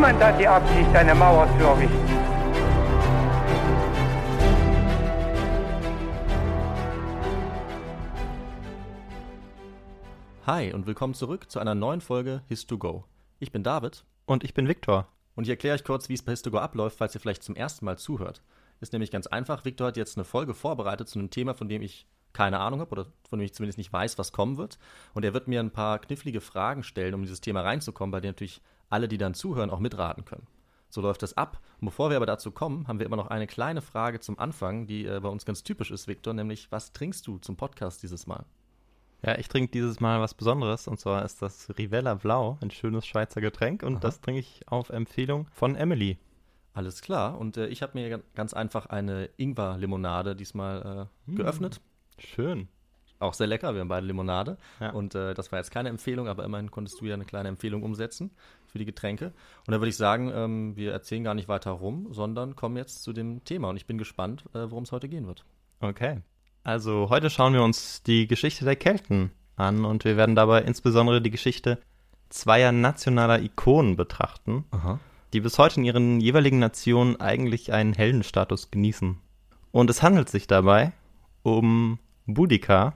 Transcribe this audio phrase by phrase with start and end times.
[0.00, 2.08] Niemand hat die Absicht, eine Mauer zu errichten.
[10.46, 13.02] Hi und willkommen zurück zu einer neuen Folge His2Go.
[13.40, 15.06] Ich bin David Und ich bin Viktor.
[15.34, 17.84] und ich erkläre euch kurz, wie es bei His2Go abläuft, falls ihr vielleicht zum ersten
[17.84, 18.40] Mal zuhört.
[18.80, 19.66] Ist nämlich ganz einfach.
[19.66, 22.92] Viktor hat jetzt eine Folge vorbereitet zu einem Thema, von dem ich keine Ahnung habe
[22.92, 24.78] oder von dem ich zumindest nicht weiß, was kommen wird.
[25.12, 28.20] Und er wird mir ein paar knifflige Fragen stellen, um in dieses Thema reinzukommen, bei
[28.20, 30.46] denen natürlich alle, die dann zuhören, auch mitraten können.
[30.88, 31.60] So läuft das ab.
[31.80, 34.86] Und bevor wir aber dazu kommen, haben wir immer noch eine kleine Frage zum Anfang,
[34.86, 38.26] die äh, bei uns ganz typisch ist, Viktor, nämlich was trinkst du zum Podcast dieses
[38.26, 38.44] Mal?
[39.24, 43.06] Ja, ich trinke dieses Mal was Besonderes und zwar ist das Rivella Blau, ein schönes
[43.06, 44.00] Schweizer Getränk und Aha.
[44.00, 46.18] das trinke ich auf Empfehlung von Emily.
[46.72, 47.38] Alles klar.
[47.38, 51.80] Und äh, ich habe mir gan- ganz einfach eine Ingwer-Limonade diesmal äh, geöffnet.
[52.18, 52.68] Schön.
[53.20, 54.56] Auch sehr lecker, wir haben beide Limonade.
[54.80, 54.90] Ja.
[54.90, 57.82] Und äh, das war jetzt keine Empfehlung, aber immerhin konntest du ja eine kleine Empfehlung
[57.82, 58.30] umsetzen
[58.66, 59.26] für die Getränke.
[59.66, 63.02] Und dann würde ich sagen, ähm, wir erzählen gar nicht weiter rum, sondern kommen jetzt
[63.02, 63.68] zu dem Thema.
[63.68, 65.44] Und ich bin gespannt, äh, worum es heute gehen wird.
[65.80, 66.22] Okay.
[66.64, 71.20] Also heute schauen wir uns die Geschichte der Kelten an und wir werden dabei insbesondere
[71.20, 71.78] die Geschichte
[72.30, 74.98] zweier nationaler Ikonen betrachten, Aha.
[75.34, 79.18] die bis heute in ihren jeweiligen Nationen eigentlich einen Heldenstatus genießen.
[79.72, 80.92] Und es handelt sich dabei
[81.42, 82.94] um Boudica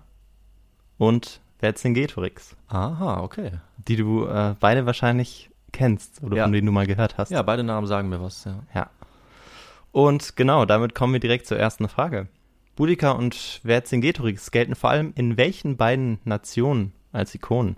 [0.99, 2.57] und Vercingetorix.
[2.69, 3.53] Aha, okay.
[3.89, 6.43] die du äh, beide wahrscheinlich kennst oder Ja.
[6.45, 7.31] von denen du mal gehört hast.
[7.31, 8.63] Ja, beide Namen sagen mir was, ja.
[8.75, 8.91] Ja.
[9.93, 12.29] Und genau, damit kommen wir direkt zur ersten Frage.
[12.77, 17.77] Boudica und Vercingetorix gelten vor allem in welchen beiden Nationen als Ikonen?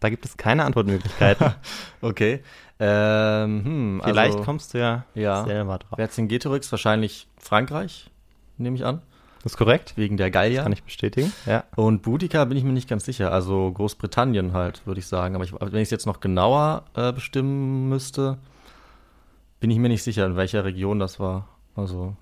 [0.00, 1.54] Da gibt es keine Antwortmöglichkeiten.
[2.02, 2.40] Okay.
[2.78, 5.44] Ähm, hm, Vielleicht also, kommst du ja, ja.
[5.44, 5.96] selber drauf.
[5.96, 8.10] Vercingetorix wahrscheinlich Frankreich,
[8.58, 9.00] nehme ich an,
[9.46, 9.92] Das ist korrekt?
[9.94, 10.64] wegen der Gallier.
[10.64, 11.32] Kann ich bestätigen.
[11.46, 11.62] Ja.
[11.76, 13.30] Und Boudica bin ich mir nicht ganz sicher.
[13.30, 15.36] Also Großbritannien halt, würde ich sagen.
[15.36, 18.38] Aber ich, aber wenn ich es jetzt noch genauer äh, bestimmen müsste,
[19.60, 21.46] bin ich mir nicht sicher, in welcher Region das war.
[21.76, 22.16] Also,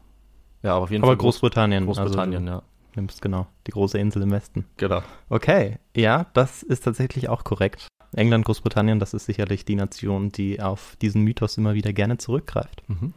[0.62, 1.86] ja, aber auf jeden Aber Fall Groß- Großbritannien.
[1.86, 2.62] Großbritannien, also, ja.
[2.94, 4.66] nimmst genau die große Insel im Westen.
[4.76, 5.00] Genau.
[5.30, 7.88] Okay, ja, das ist tatsächlich auch korrekt.
[8.14, 12.82] England, Großbritannien, das ist sicherlich die Nation, die auf diesen Mythos immer wieder gerne zurückgreift.
[12.86, 13.14] Mhm.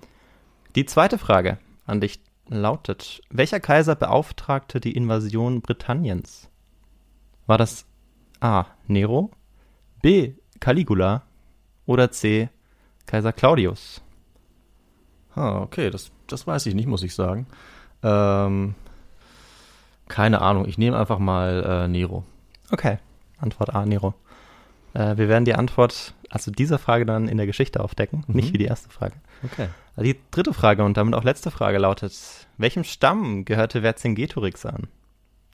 [0.78, 6.50] Die zweite Frage an dich lautet: Welcher Kaiser beauftragte die Invasion Britanniens?
[7.46, 7.86] War das
[8.40, 8.66] A.
[8.88, 9.32] Nero,
[10.02, 10.34] B.
[10.60, 11.24] Caligula
[11.86, 12.50] oder C.
[13.06, 14.02] Kaiser Claudius?
[15.36, 17.48] Ah, okay, das, das weiß ich nicht, muss ich sagen.
[18.04, 18.76] Ähm,
[20.08, 22.24] keine Ahnung, ich nehme einfach mal äh, Nero.
[22.72, 22.98] Okay,
[23.40, 23.86] Antwort A.
[23.86, 24.14] Nero.
[24.98, 28.36] Äh, wir werden die Antwort, also dieser Frage dann in der Geschichte aufdecken, Mhm.
[28.36, 29.16] nicht wie die erste Frage.
[29.44, 29.68] Okay.
[30.00, 32.14] Die dritte Frage und damit auch letzte Frage lautet:
[32.58, 34.88] Welchem Stamm gehörte Vercingetorix an?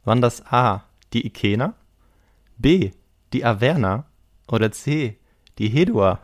[0.06, 0.84] Waren das A.
[1.14, 1.74] die Ikener,
[2.58, 2.92] B.
[3.34, 4.06] die Averna
[4.48, 5.18] oder C.
[5.60, 6.20] die Hedua?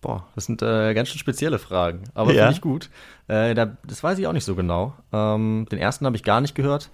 [0.00, 2.42] Boah, das sind äh, ganz schön spezielle Fragen, aber Ja.
[2.44, 2.90] finde ich gut.
[3.28, 4.94] Äh, da, das weiß ich auch nicht so genau.
[5.12, 6.90] Ähm, den ersten habe ich gar nicht gehört.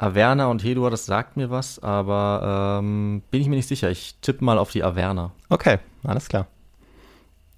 [0.00, 3.90] Averna und Hedua, das sagt mir was, aber ähm, bin ich mir nicht sicher.
[3.90, 5.32] Ich tippe mal auf die Averna.
[5.50, 6.46] Okay, alles klar.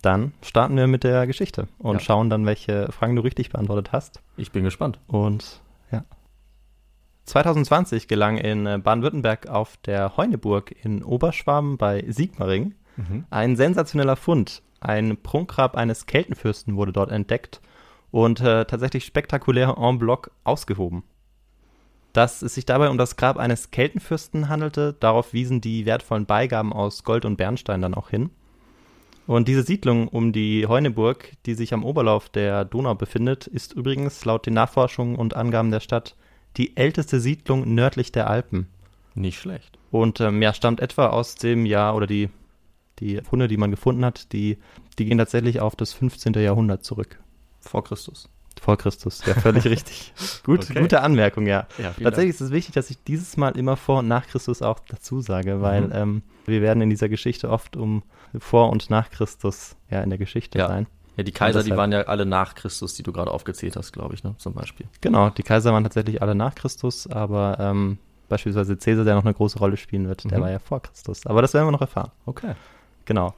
[0.02, 2.00] Dann starten wir mit der Geschichte und Ja.
[2.00, 4.20] schauen dann, welche Fragen du richtig beantwortet hast.
[4.36, 4.98] Ich bin gespannt.
[5.06, 5.60] Und
[5.92, 6.04] ja.
[7.26, 12.74] 2020 gelang in Baden-Württemberg auf der Heuneburg in Oberschwaben bei Sigmaringen
[13.30, 14.62] ein sensationeller Fund.
[14.80, 17.62] Ein Prunkgrab eines Keltenfürsten wurde dort entdeckt
[18.10, 21.02] und äh, tatsächlich spektakulär en bloc ausgehoben.
[22.12, 26.72] Dass es sich dabei um das Grab eines Keltenfürsten handelte, darauf wiesen die wertvollen Beigaben
[26.72, 28.30] aus Gold und Bernstein dann auch hin.
[29.26, 34.24] Und diese Siedlung um die Heuneburg, die sich am Oberlauf der Donau befindet, ist übrigens
[34.24, 36.16] laut den Nachforschungen und Angaben der Stadt
[36.56, 38.66] die älteste Siedlung nördlich der Alpen.
[39.14, 39.78] Nicht schlecht.
[39.90, 42.30] Und ähm, ja, stammt etwa aus dem Jahr oder die,
[42.98, 44.58] die Funde, die man gefunden hat, die,
[44.98, 46.34] die gehen tatsächlich auf das 15.
[46.34, 47.20] Jahrhundert zurück.
[47.60, 48.28] Vor Christus.
[48.62, 50.12] Vor Christus, ja, völlig richtig.
[50.44, 50.80] Gut, Okay.
[50.80, 51.66] Gute Anmerkung, ja.
[51.78, 54.78] Ja, Tatsächlich ist es wichtig, dass ich dieses Mal immer vor und nach Christus auch
[54.88, 55.92] dazu sage, weil Mhm.
[55.92, 58.02] ähm, wir werden in dieser Geschichte oft um
[58.38, 60.68] vor und nach Christus ja in der Geschichte Ja.
[60.68, 60.86] sein.
[61.16, 64.14] Ja, die Kaiser, die waren ja alle nach Christus, die du gerade aufgezählt hast, glaube
[64.14, 64.34] ich, ne?
[64.38, 64.86] Zum Beispiel.
[65.02, 67.98] Genau, die Kaiser waren tatsächlich alle nach Christus, aber ähm,
[68.28, 70.42] Beispielsweise Caesar, der noch eine große Rolle spielen wird, der Mhm.
[70.42, 71.26] war ja vor Christus.
[71.26, 72.12] Aber das werden wir noch erfahren.
[72.24, 72.54] Okay.
[73.04, 73.34] Genau.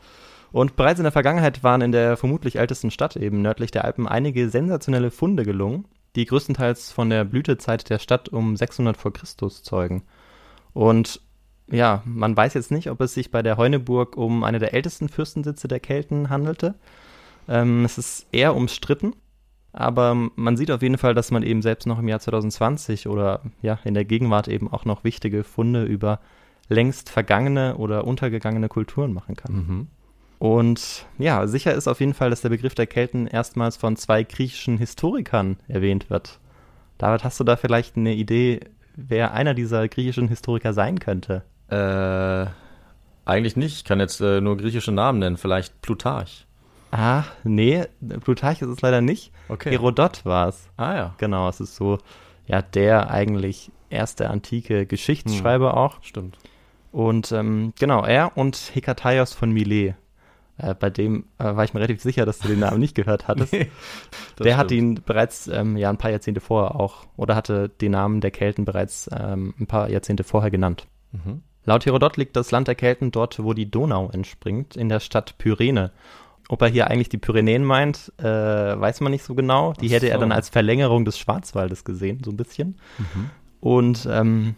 [0.54, 4.06] Und bereits in der Vergangenheit waren in der vermutlich ältesten Stadt eben nördlich der Alpen
[4.06, 5.84] einige sensationelle Funde gelungen,
[6.14, 10.04] die größtenteils von der Blütezeit der Stadt um 600 vor Christus zeugen.
[10.72, 11.20] Und
[11.68, 15.08] ja, man weiß jetzt nicht, ob es sich bei der Heuneburg um eine der ältesten
[15.08, 16.76] Fürstensitze der Kelten handelte.
[17.48, 19.12] Ähm, es ist eher umstritten,
[19.72, 23.40] aber man sieht auf jeden Fall, dass man eben selbst noch im Jahr 2020 oder
[23.60, 26.20] ja in der Gegenwart eben auch noch wichtige Funde über
[26.68, 29.52] längst vergangene oder untergegangene Kulturen machen kann.
[29.52, 29.88] Mhm.
[30.44, 34.24] Und ja, sicher ist auf jeden Fall, dass der Begriff der Kelten erstmals von zwei
[34.24, 36.38] griechischen Historikern erwähnt wird.
[36.98, 38.60] David, hast du da vielleicht eine Idee,
[38.94, 41.44] wer einer dieser griechischen Historiker sein könnte?
[41.70, 42.44] Äh,
[43.24, 43.76] eigentlich nicht.
[43.76, 45.38] Ich kann jetzt äh, nur griechische Namen nennen.
[45.38, 46.46] Vielleicht Plutarch.
[46.90, 47.86] Ah, nee,
[48.22, 49.32] Plutarch ist es leider nicht.
[49.48, 49.70] Okay.
[49.70, 50.68] Herodot war es.
[50.76, 51.96] Ah ja, Genau, es ist so,
[52.46, 56.02] ja, der eigentlich erste antike Geschichtsschreiber auch.
[56.02, 56.36] stimmt.
[56.92, 59.94] Und ähm, genau, er und Hekataios von Milet.
[60.56, 63.28] Äh, bei dem äh, war ich mir relativ sicher, dass du den Namen nicht gehört
[63.28, 63.54] hattest.
[64.36, 64.98] Das der hat stimmt.
[64.98, 68.64] ihn bereits ähm, ja ein paar Jahrzehnte vorher auch oder hatte den Namen der Kelten
[68.64, 70.88] bereits ähm, ein paar Jahrzehnte vorher genannt.
[71.12, 71.42] Mhm.
[71.64, 75.38] Laut Herodot liegt das Land der Kelten dort, wo die Donau entspringt, in der Stadt
[75.38, 75.92] Pyrene.
[76.48, 79.72] Ob er hier eigentlich die Pyrenäen meint, äh, weiß man nicht so genau.
[79.74, 80.20] Die Ach hätte er so.
[80.20, 82.76] dann als Verlängerung des Schwarzwaldes gesehen, so ein bisschen.
[82.98, 83.30] Mhm.
[83.60, 84.56] Und ähm,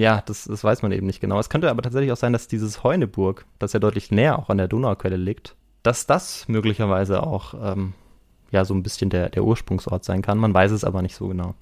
[0.00, 1.38] ja, das, das weiß man eben nicht genau.
[1.38, 4.56] Es könnte aber tatsächlich auch sein, dass dieses Heuneburg, das ja deutlich näher auch an
[4.58, 7.92] der Donauquelle liegt, dass das möglicherweise auch ähm,
[8.50, 10.38] ja so ein bisschen der, der Ursprungsort sein kann.
[10.38, 11.54] Man weiß es aber nicht so genau.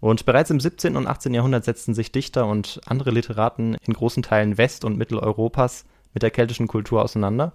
[0.00, 0.96] Und bereits im 17.
[0.96, 1.34] und 18.
[1.34, 5.84] Jahrhundert setzten sich Dichter und andere Literaten in großen Teilen West- und Mitteleuropas
[6.14, 7.52] mit der keltischen Kultur auseinander.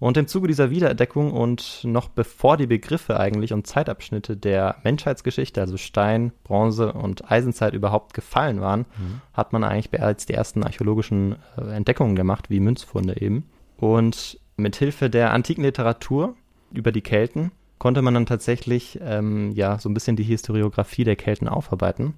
[0.00, 5.60] Und im Zuge dieser Wiederentdeckung und noch bevor die Begriffe eigentlich und Zeitabschnitte der Menschheitsgeschichte,
[5.60, 8.86] also Stein, Bronze und Eisenzeit überhaupt gefallen waren,
[9.34, 13.44] hat man eigentlich bereits die ersten archäologischen äh, Entdeckungen gemacht, wie Münzfunde eben.
[13.76, 16.34] Und mit Hilfe der antiken Literatur
[16.72, 21.16] über die Kelten konnte man dann tatsächlich ähm, ja so ein bisschen die Historiografie der
[21.16, 22.14] Kelten aufarbeiten.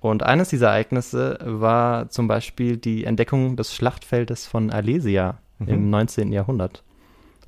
[0.00, 6.30] Und eines dieser Ereignisse war zum Beispiel die Entdeckung des Schlachtfeldes von Alesia im 19.
[6.30, 6.84] Jahrhundert.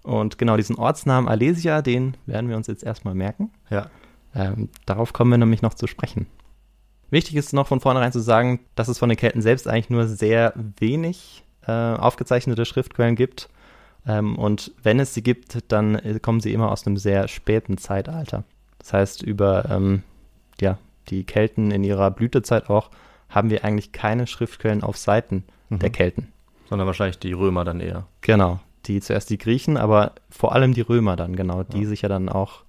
[0.02, 3.50] Und genau diesen Ortsnamen Alesia, den werden wir uns jetzt erstmal merken.
[3.68, 3.90] Ja.
[4.34, 6.26] Ähm, darauf kommen wir nämlich noch zu sprechen.
[7.10, 10.06] Wichtig ist noch von vornherein zu sagen, dass es von den Kelten selbst eigentlich nur
[10.06, 13.48] sehr wenig äh, aufgezeichnete Schriftquellen gibt.
[14.06, 17.78] Ähm, und wenn es sie gibt, dann äh, kommen sie immer aus einem sehr späten
[17.78, 18.44] Zeitalter.
[18.78, 20.02] Das heißt, über ähm,
[20.60, 22.90] ja, die Kelten in ihrer Blütezeit auch
[23.28, 26.32] haben wir eigentlich keine Schriftquellen auf Seiten der Kelten.
[26.68, 28.06] Sondern wahrscheinlich die Römer dann eher.
[28.22, 32.08] Genau, die zuerst die Griechen, aber vor allem die Römer dann, genau, die sich ja
[32.08, 32.64] dann auch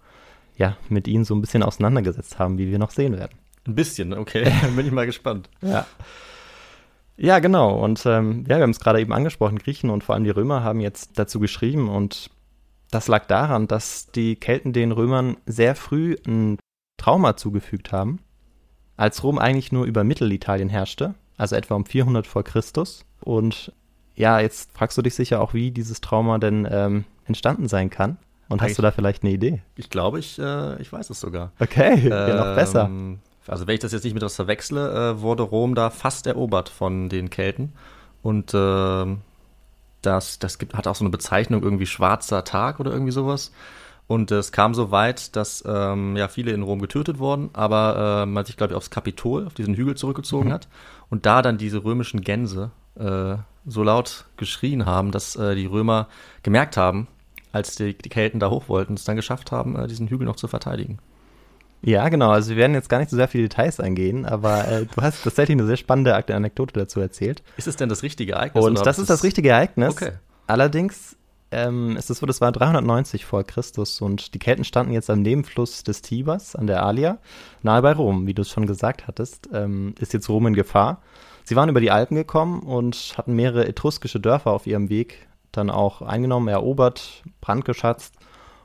[0.57, 3.37] ja, mit ihnen so ein bisschen auseinandergesetzt haben, wie wir noch sehen werden.
[3.65, 4.51] Ein bisschen, okay.
[4.75, 5.49] Bin ich mal gespannt.
[5.61, 5.85] Ja.
[7.17, 7.75] Ja, genau.
[7.75, 10.63] Und ähm, ja, wir haben es gerade eben angesprochen, Griechen und vor allem die Römer
[10.63, 12.29] haben jetzt dazu geschrieben und
[12.89, 16.57] das lag daran, dass die Kelten den Römern sehr früh ein
[16.97, 18.19] Trauma zugefügt haben,
[18.97, 23.05] als Rom eigentlich nur über Mittelitalien herrschte, also etwa um 400 vor Christus.
[23.21, 23.71] Und
[24.21, 28.17] ja, jetzt fragst du dich sicher auch, wie dieses Trauma denn ähm, entstanden sein kann.
[28.47, 29.61] Und hast Eigentlich- du da vielleicht eine Idee?
[29.75, 31.51] Ich glaube, ich, äh, ich weiß es sogar.
[31.59, 32.85] Okay, ja, noch besser.
[32.85, 36.27] Ähm, Also wenn ich das jetzt nicht mit was verwechsle, äh, wurde Rom da fast
[36.27, 37.73] erobert von den Kelten.
[38.21, 39.21] Und ähm,
[40.01, 43.51] das, das gibt, hat auch so eine Bezeichnung, irgendwie schwarzer Tag oder irgendwie sowas.
[44.07, 48.25] Und es kam so weit, dass ähm, ja viele in Rom getötet wurden, aber äh,
[48.25, 50.53] man sich, glaube ich, aufs Kapitol, auf diesen Hügel zurückgezogen Mhm.
[50.53, 50.67] hat
[51.09, 56.07] und da dann diese römischen Gänse äh, so laut geschrien haben, dass äh, die Römer
[56.43, 57.07] gemerkt haben,
[57.51, 60.35] als die, die Kelten da hoch wollten, es dann geschafft haben, äh, diesen Hügel noch
[60.35, 60.99] zu verteidigen.
[61.83, 62.29] Ja, genau.
[62.29, 65.23] Also wir werden jetzt gar nicht so sehr viele Details eingehen, aber äh, du hast
[65.23, 67.41] tatsächlich eine sehr spannende Anekdote dazu erzählt.
[67.57, 68.63] Ist es denn das richtige Ereignis?
[68.63, 69.89] Und das ist das richtige Ereignis.
[69.93, 70.11] Okay.
[70.45, 71.15] Allerdings
[71.51, 75.21] ähm, ist es so, das war 390 vor Christus und die Kelten standen jetzt am
[75.21, 77.17] Nebenfluss des Tibers an der Alia,
[77.61, 81.01] nahe bei Rom, wie du es schon gesagt hattest, ähm, ist jetzt Rom in Gefahr.
[81.43, 85.69] Sie waren über die Alpen gekommen und hatten mehrere etruskische Dörfer auf ihrem Weg dann
[85.69, 88.15] auch eingenommen, erobert, brandgeschatzt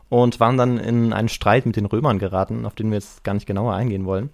[0.09, 3.35] und waren dann in einen Streit mit den Römern geraten, auf den wir jetzt gar
[3.35, 4.31] nicht genauer eingehen wollen.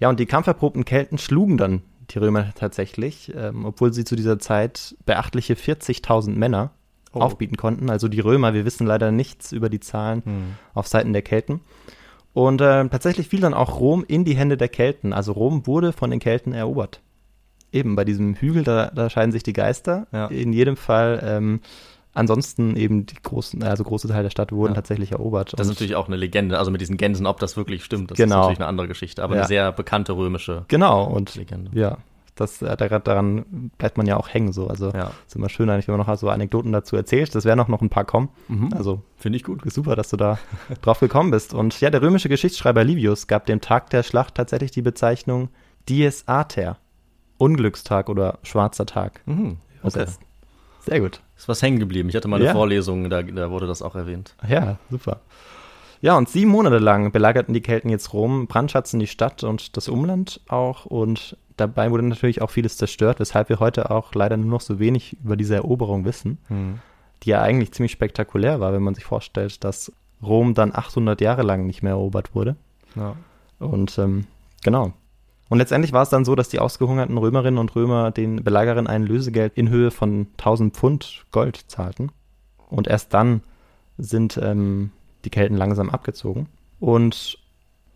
[0.00, 4.38] Ja, und die kampferprobten Kelten schlugen dann die Römer tatsächlich, ähm, obwohl sie zu dieser
[4.38, 6.70] Zeit beachtliche 40.000 Männer
[7.14, 7.20] Oh.
[7.20, 7.88] aufbieten konnten.
[7.88, 11.60] Also die Römer, wir wissen leider nichts über die Zahlen auf Seiten der Kelten.
[12.34, 15.14] Und äh, tatsächlich fiel dann auch Rom in die Hände der Kelten.
[15.14, 17.00] Also Rom wurde von den Kelten erobert.
[17.72, 20.06] Eben bei diesem Hügel, da, da scheiden sich die Geister.
[20.12, 20.26] Ja.
[20.26, 21.60] In jedem Fall ähm,
[22.14, 24.76] ansonsten eben die großen, also große Teile der Stadt wurden Ja.
[24.76, 25.52] tatsächlich erobert.
[25.56, 28.16] Das ist natürlich auch eine Legende, also mit diesen Gänsen, ob das wirklich stimmt, das
[28.18, 28.34] Genau.
[28.36, 29.42] ist natürlich eine andere Geschichte, aber Ja.
[29.42, 31.70] eine sehr bekannte römische Genau, und Legende.
[31.78, 31.98] ja,
[32.34, 34.52] das, äh, daran, daran bleibt man ja auch hängen.
[34.52, 34.68] So.
[34.68, 35.10] Also Ja.
[35.26, 37.34] ist immer schön, eigentlich, wenn man noch so Anekdoten dazu erzählt.
[37.34, 38.28] Das werden auch noch ein paar kommen.
[38.48, 38.72] Mhm.
[38.74, 39.60] Also Finde ich gut.
[39.70, 40.38] super, dass du da
[40.82, 41.52] drauf gekommen bist.
[41.52, 45.48] Und ja, der römische Geschichtsschreiber Livius gab dem Tag der Schlacht tatsächlich die Bezeichnung
[45.88, 46.78] Dies Ater.
[47.38, 49.20] Unglückstag oder schwarzer Tag.
[49.26, 49.58] Mhm.
[49.78, 49.80] Okay.
[49.80, 50.20] übersetzt.
[50.80, 51.20] Sehr gut.
[51.36, 52.08] Ist was hängen geblieben.
[52.08, 52.52] Ich hatte mal eine Ja.
[52.52, 54.34] Vorlesung, da, da wurde das auch erwähnt.
[54.48, 55.20] Ja, super.
[56.00, 59.88] Ja, und sieben Monate lang belagerten die Kelten jetzt Rom, brandschatzten die Stadt und das
[59.88, 60.86] Umland auch.
[60.86, 64.78] Und dabei wurde natürlich auch vieles zerstört, weshalb wir heute auch leider nur noch so
[64.78, 66.38] wenig über diese Eroberung wissen,
[67.22, 69.92] die ja eigentlich ziemlich spektakulär war, wenn man sich vorstellt, dass
[70.22, 72.56] Rom dann 800 Jahre lang nicht mehr erobert wurde.
[72.94, 73.16] Ja.
[73.58, 74.26] Und ähm,
[74.62, 74.92] genau.
[75.48, 79.02] Und letztendlich war es dann so, dass die ausgehungerten Römerinnen und Römer den Belagerern ein
[79.02, 82.12] Lösegeld in Höhe von 1000 Pfund Gold zahlten.
[82.68, 83.42] Und erst dann
[83.96, 84.90] sind ähm,
[85.24, 86.48] die Kelten langsam abgezogen.
[86.80, 87.38] Und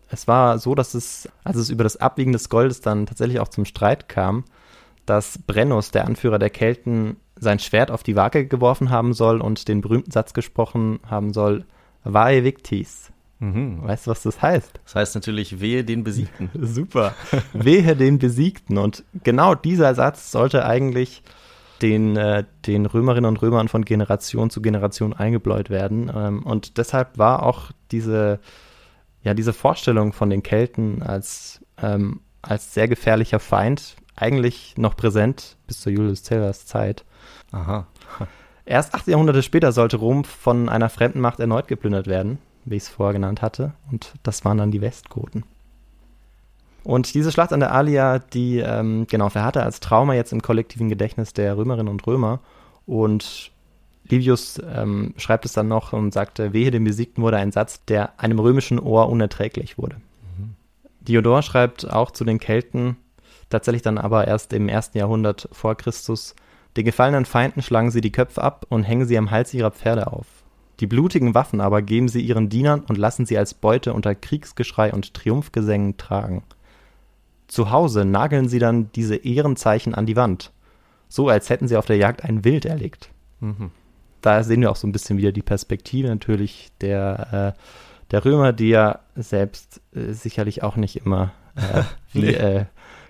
[0.09, 3.47] es war so, dass es, als es über das Abwiegen des Goldes dann tatsächlich auch
[3.47, 4.45] zum Streit kam,
[5.05, 9.67] dass Brennus, der Anführer der Kelten, sein Schwert auf die Waage geworfen haben soll und
[9.67, 11.65] den berühmten Satz gesprochen haben soll,
[12.03, 13.12] Vae victis.
[13.43, 13.83] Mhm.
[13.83, 14.79] Weißt du, was das heißt?
[14.85, 16.49] Das heißt natürlich, wehe den Besiegten.
[16.61, 17.13] Super.
[17.51, 18.77] Wehe den Besiegten.
[18.77, 21.23] Und genau dieser Satz sollte eigentlich
[21.81, 26.09] den, äh, den Römerinnen und Römern von Generation zu Generation eingebläut werden.
[26.15, 28.39] Ähm, und deshalb war auch diese,
[29.23, 35.57] ja, diese Vorstellung von den Kelten als, ähm, als sehr gefährlicher Feind eigentlich noch präsent
[35.67, 37.03] bis zur Julius Caesars Zeit.
[37.51, 37.87] Aha.
[38.65, 42.83] Erst acht Jahrhunderte später sollte Rom von einer fremden Macht erneut geplündert werden, wie ich
[42.83, 43.73] es vorher genannt hatte.
[43.91, 45.43] Und das waren dann die Westgoten.
[46.83, 50.89] Und diese Schlacht an der Alia, die ähm, genau verharrte als Trauma jetzt im kollektiven
[50.89, 52.39] Gedächtnis der Römerinnen und Römer.
[52.85, 53.51] Und
[54.05, 58.19] Livius ähm, schreibt es dann noch und sagte, wehe dem Besiegten wurde ein Satz, der
[58.19, 59.95] einem römischen Ohr unerträglich wurde.
[61.07, 62.95] Diodor schreibt auch zu den Kelten,
[63.49, 66.35] tatsächlich dann aber erst im ersten Jahrhundert vor Christus,
[66.77, 70.07] den gefallenen Feinden schlagen sie die Köpfe ab und hängen sie am Hals ihrer Pferde
[70.11, 70.25] auf.
[70.79, 74.91] Die blutigen Waffen aber geben sie ihren Dienern und lassen sie als Beute unter Kriegsgeschrei
[74.91, 76.43] und Triumphgesängen tragen.
[77.47, 80.51] Zu Hause nageln sie dann diese Ehrenzeichen an die Wand,
[81.09, 83.09] so als hätten sie auf der Jagd ein Wild erlegt.
[83.39, 83.69] Mhm.
[84.21, 87.59] Da sehen wir auch so ein bisschen wieder die Perspektive natürlich der, äh,
[88.11, 92.31] der Römer, die ja selbst äh, sicherlich auch nicht immer äh, wie Nee.
[92.31, 92.65] äh,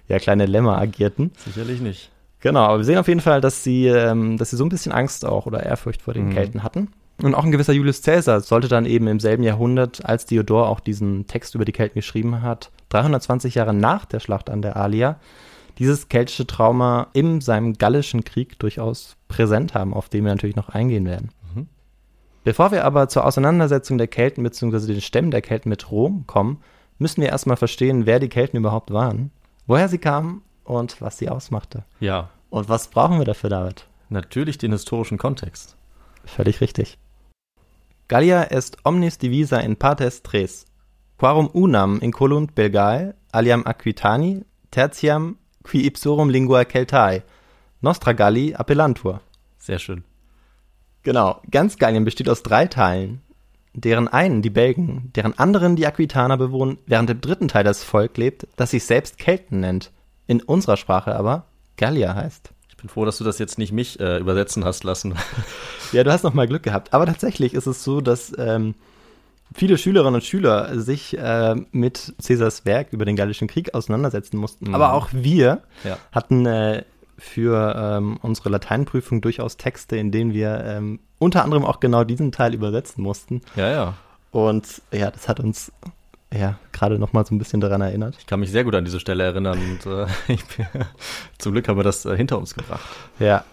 [0.09, 1.31] ja, kleine Lämmer agierten.
[1.37, 2.11] Sicherlich nicht.
[2.41, 4.91] Genau, aber wir sehen auf jeden Fall, dass sie, ähm, dass sie so ein bisschen
[4.91, 6.33] Angst auch oder Ehrfurcht vor den Mhm.
[6.33, 6.89] Kelten hatten.
[7.21, 10.79] Und auch ein gewisser Julius Caesar sollte dann eben im selben Jahrhundert, als Diodor auch
[10.79, 15.19] diesen Text über die Kelten geschrieben hat, 320 Jahre nach der Schlacht an der Alia,
[15.77, 20.69] dieses keltische Trauma in seinem gallischen Krieg durchaus präsent haben, auf den wir natürlich noch
[20.69, 21.29] eingehen werden.
[21.55, 21.67] Mhm.
[22.43, 24.93] Bevor wir aber zur Auseinandersetzung der Kelten bzw.
[24.93, 26.61] den Stämmen der Kelten mit Rom kommen,
[26.99, 29.31] müssen wir erstmal verstehen, wer die Kelten überhaupt waren,
[29.65, 31.83] woher sie kamen und was sie ausmachte.
[31.99, 33.87] Ja, Und was brauchen wir dafür, David?
[34.09, 35.75] natürlich den historischen Kontext.
[36.23, 36.99] Völlig richtig.
[38.13, 40.65] Gallia est omnis divisa in partes tres,
[41.17, 47.23] quarum unam incolunt Belgae, aliam Aquitani, tertiam qui ipsorum lingua Celtae,
[47.81, 49.21] nostra Galli appellantur.
[49.57, 50.03] Sehr schön.
[51.01, 53.23] Genau, ganz Gallien besteht aus drei Teilen,
[53.73, 58.15] deren einen die Belgen, deren anderen die Aquitaner bewohnen, während im dritten Teil das Volk
[58.17, 59.91] lebt, das sich selbst Kelten nennt,
[60.27, 62.52] in unserer Sprache aber Gallier heißt.
[62.83, 65.15] Ich bin froh, dass du das jetzt nicht mich äh, übersetzen hast lassen.
[65.93, 66.91] Ja, du hast noch mal Glück gehabt.
[66.91, 68.73] Aber tatsächlich ist es so, dass ähm,
[69.53, 74.69] viele Schülerinnen und Schüler sich äh, mit Caesars Werk über den Gallischen Krieg auseinandersetzen mussten.
[74.69, 74.75] Mhm.
[74.75, 75.99] Aber auch wir Ja.
[76.11, 76.83] hatten äh,
[77.19, 82.31] für ähm, unsere Lateinprüfung durchaus Texte, in denen wir ähm, unter anderem auch genau diesen
[82.31, 83.41] Teil übersetzen mussten.
[83.55, 83.93] Ja, ja.
[84.31, 85.71] Und ja, das hat uns
[86.37, 88.15] ja gerade noch mal so ein bisschen daran erinnert.
[88.19, 90.37] Ich kann mich sehr gut an diese Stelle erinnern und äh, bin,
[91.37, 92.83] zum Glück haben wir das äh, hinter uns gebracht.
[93.19, 93.43] Ja.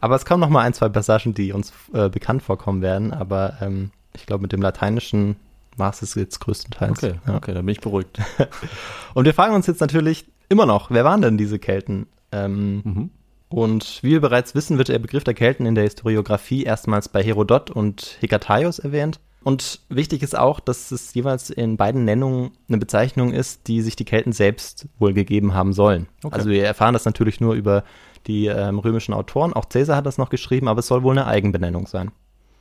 [0.00, 3.12] Aber es kommen noch mal ein, zwei Passagen, die uns äh, bekannt vorkommen werden.
[3.12, 5.36] Aber ähm, ich glaube, mit dem Lateinischen
[5.76, 7.02] war es jetzt größtenteils.
[7.02, 7.36] Okay, Ja.
[7.36, 8.18] okay, dann bin ich beruhigt.
[9.14, 12.06] Und wir fragen uns jetzt natürlich immer noch, wer waren denn diese Kelten?
[12.32, 13.10] Ähm, Mhm.
[13.50, 17.22] Und wie wir bereits wissen, wird der Begriff der Kelten in der Historiographie erstmals bei
[17.22, 19.20] Herodot und Hekataios erwähnt.
[19.44, 23.96] Und wichtig ist auch, dass es jeweils in beiden Nennungen eine Bezeichnung ist, die sich
[23.96, 26.08] die Kelten selbst wohl gegeben haben sollen.
[26.24, 26.34] Okay.
[26.34, 27.84] Also wir erfahren das natürlich nur über
[28.26, 29.52] die ähm, römischen Autoren.
[29.52, 32.10] Auch Caesar hat das noch geschrieben, aber es soll wohl eine Eigenbenennung sein.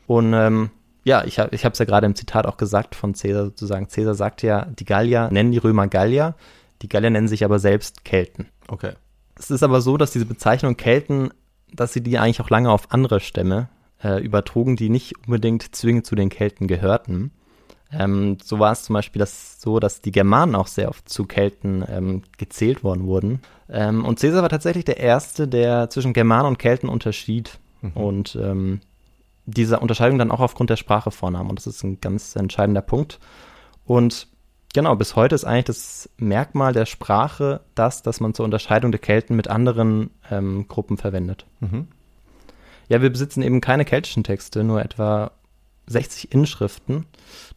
[0.05, 0.69] Und ähm,
[1.03, 3.87] ja, ich habe es ja gerade im Zitat auch gesagt von Caesar sozusagen.
[3.87, 6.35] Caesar sagt ja, die Gallier nennen die Römer Gallier,
[6.81, 8.47] die Gallier nennen sich aber selbst Kelten.
[8.67, 8.93] Okay.
[9.39, 11.31] Es ist aber so, dass diese Bezeichnung Kelten,
[11.73, 13.69] dass sie die eigentlich auch lange auf andere Stämme
[14.03, 17.31] äh, übertrugen, die nicht unbedingt zwingend zu den Kelten gehörten.
[17.91, 21.25] Ähm, so war es zum Beispiel das, so, dass die Germanen auch sehr oft zu
[21.25, 23.41] Kelten ähm, gezählt worden wurden.
[23.69, 27.91] Ähm, und Caesar war tatsächlich der Erste, der zwischen Germanen und Kelten unterschied mhm.
[27.91, 28.81] und ähm,
[29.45, 31.49] diese Unterscheidung dann auch aufgrund der Sprache vornahm.
[31.49, 33.19] Und das ist ein ganz entscheidender Punkt.
[33.85, 34.27] Und
[34.73, 38.99] genau, bis heute ist eigentlich das Merkmal der Sprache das, dass man zur Unterscheidung der
[38.99, 41.45] Kelten mit anderen ähm, Gruppen verwendet.
[41.61, 41.87] Mhm.
[42.89, 45.31] Ja, wir besitzen eben keine keltischen Texte, nur etwa
[45.87, 47.05] 60 Inschriften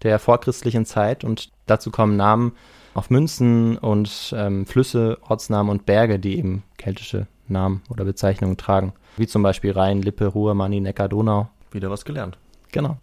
[0.02, 2.52] der vorchristlichen Zeit und dazu kommen Namen
[2.94, 8.92] auf Münzen und ähm, Flüsse, Ortsnamen und Berge, die eben keltische Namen oder Bezeichnungen tragen.
[9.16, 11.49] Wie zum Beispiel Rhein, Lippe, Ruhr, Mani, Neckar, Donau.
[11.72, 12.38] Wieder was gelernt.
[12.72, 12.99] Genau.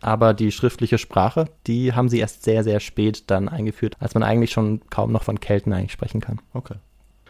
[0.00, 4.22] Aber die schriftliche Sprache, die haben sie erst sehr, sehr spät dann eingeführt, als man
[4.22, 6.40] eigentlich schon kaum noch von Kelten eigentlich sprechen kann.
[6.54, 6.76] Okay.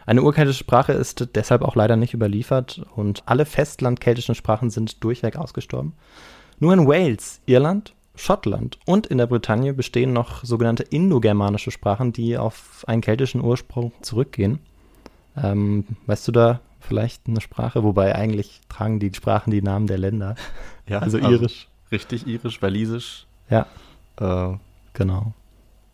[0.07, 5.37] Eine urkeltische Sprache ist deshalb auch leider nicht überliefert und alle festlandkeltischen Sprachen sind durchweg
[5.37, 5.95] ausgestorben.
[6.59, 12.37] Nur in Wales, Irland, Schottland und in der Bretagne bestehen noch sogenannte indogermanische Sprachen, die
[12.37, 14.59] auf einen keltischen Ursprung zurückgehen.
[15.37, 17.83] Ähm, weißt du da vielleicht eine Sprache?
[17.85, 20.35] Wobei eigentlich tragen die Sprachen die Namen der Länder.
[20.89, 21.69] Ja, also, also irisch.
[21.93, 23.25] richtig, irisch, walisisch.
[23.49, 23.69] Ja.
[24.17, 24.57] Äh,
[24.93, 25.35] genau.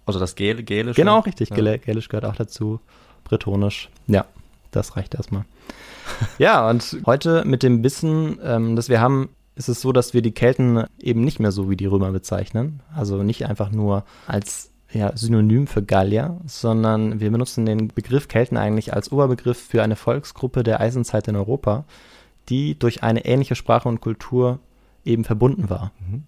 [0.06, 0.98] Also das Gäl Gälische.
[0.98, 1.50] Genau, richtig.
[1.50, 1.76] Ja.
[1.76, 2.80] Gälisch gehört auch dazu.
[3.26, 3.90] Bretonisch.
[4.06, 4.24] Ja,
[4.70, 5.44] das reicht erstmal.
[6.38, 10.22] ja, und heute mit dem Wissen, ähm, das wir haben, ist es so, dass wir
[10.22, 12.80] die Kelten eben nicht mehr so wie die Römer bezeichnen.
[12.94, 18.56] Also nicht einfach nur als ja, Synonym für Gallier, sondern wir benutzen den Begriff Kelten
[18.56, 21.84] eigentlich als Oberbegriff für eine Volksgruppe der Eisenzeit in Europa,
[22.48, 24.60] die durch eine ähnliche Sprache und Kultur
[25.04, 25.92] eben verbunden war.
[26.00, 26.24] Mhm.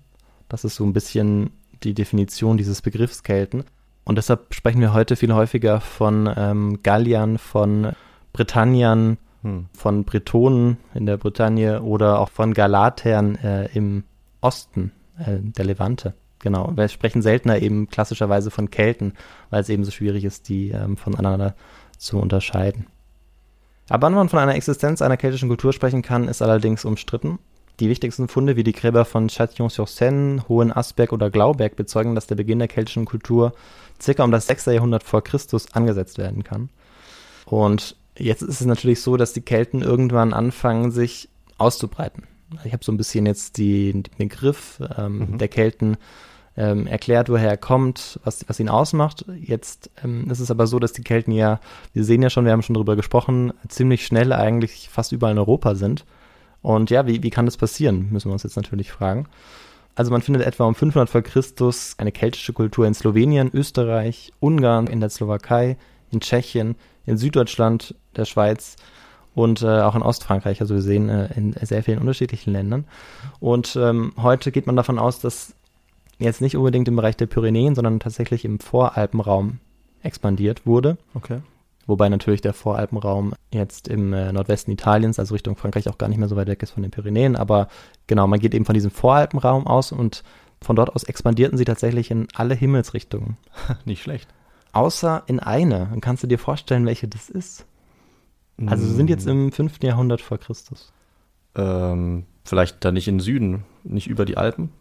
[0.49, 1.51] Das ist so ein bisschen
[1.83, 3.65] die Definition dieses Begriffs Kelten.
[4.09, 7.93] Und deshalb sprechen wir heute viel häufiger von ähm, Galliern, von
[8.33, 9.67] Britanniern, hm.
[9.75, 14.05] von Bretonen in der Bretagne oder auch von Galatern äh, im
[14.41, 16.15] Osten äh, der Levante.
[16.39, 16.73] Genau.
[16.75, 19.13] Wir sprechen seltener eben klassischerweise von Kelten,
[19.51, 21.55] weil es eben so schwierig ist, die ähm, voneinander
[21.99, 22.87] zu unterscheiden.
[23.91, 27.41] Aber wann man von einer Existenz einer keltischen Kultur sprechen kann, ist allerdings umstritten.
[27.81, 32.35] Die wichtigsten Funde wie die Gräber von Châtillon-sur-Seine, Hohen Asberg oder Glauberg bezeugen, dass der
[32.35, 33.53] Beginn der keltischen Kultur
[34.01, 34.67] circa um das 6.
[34.67, 36.69] Jahrhundert vor Christus angesetzt werden kann.
[37.47, 42.25] Und Jetzt ist es natürlich so, dass die Kelten irgendwann anfangen, sich auszubreiten.
[42.65, 45.39] Ich habe so ein bisschen jetzt die, den Begriff ähm, mhm.
[45.39, 45.97] der Kelten
[46.57, 49.25] ähm, erklärt, woher er kommt, was, was ihn ausmacht.
[49.41, 51.61] Jetzt ähm, ist es aber so, dass die Kelten ja,
[51.93, 55.39] wir sehen ja schon, wir haben schon darüber gesprochen, ziemlich schnell eigentlich fast überall in
[55.39, 56.05] Europa sind.
[56.61, 59.27] Und ja, wie, wie kann das passieren, müssen wir uns jetzt natürlich fragen.
[59.99, 64.87] Also man findet etwa um 500 vor Christus eine keltische Kultur in Slowenien, Österreich, Ungarn,
[64.87, 65.77] in der Slowakei,
[66.13, 68.77] in Tschechien, in Süddeutschland, der Schweiz
[69.35, 70.61] und äh, auch in Ostfrankreich.
[70.61, 72.85] Also wir sehen äh, in sehr vielen unterschiedlichen Ländern.
[73.41, 75.57] Und ähm, heute geht man davon aus, dass
[76.21, 79.59] jetzt nicht unbedingt im Bereich der Pyrenäen, sondern tatsächlich im Voralpenraum
[80.05, 80.97] expandiert wurde.
[81.15, 81.41] Okay.
[81.89, 86.19] Wobei natürlich der Voralpenraum jetzt im äh, Nordwesten Italiens, also Richtung Frankreich, auch gar nicht
[86.19, 87.35] mehr so weit weg ist von den Pyrenäen.
[87.35, 87.69] Aber
[88.07, 90.23] genau, man geht eben von diesem Voralpenraum aus und
[90.61, 93.39] von dort aus expandierten sie tatsächlich in alle Himmelsrichtungen.
[93.87, 94.29] nicht schlecht.
[94.73, 95.89] Außer in eine.
[95.91, 97.65] Und kannst du dir vorstellen, welche das ist?
[98.67, 99.83] Also wir sind jetzt im 5.
[99.83, 100.93] Jahrhundert vor Christus.
[101.55, 104.73] Ähm, vielleicht da nicht in Süden, nicht über die Alpen?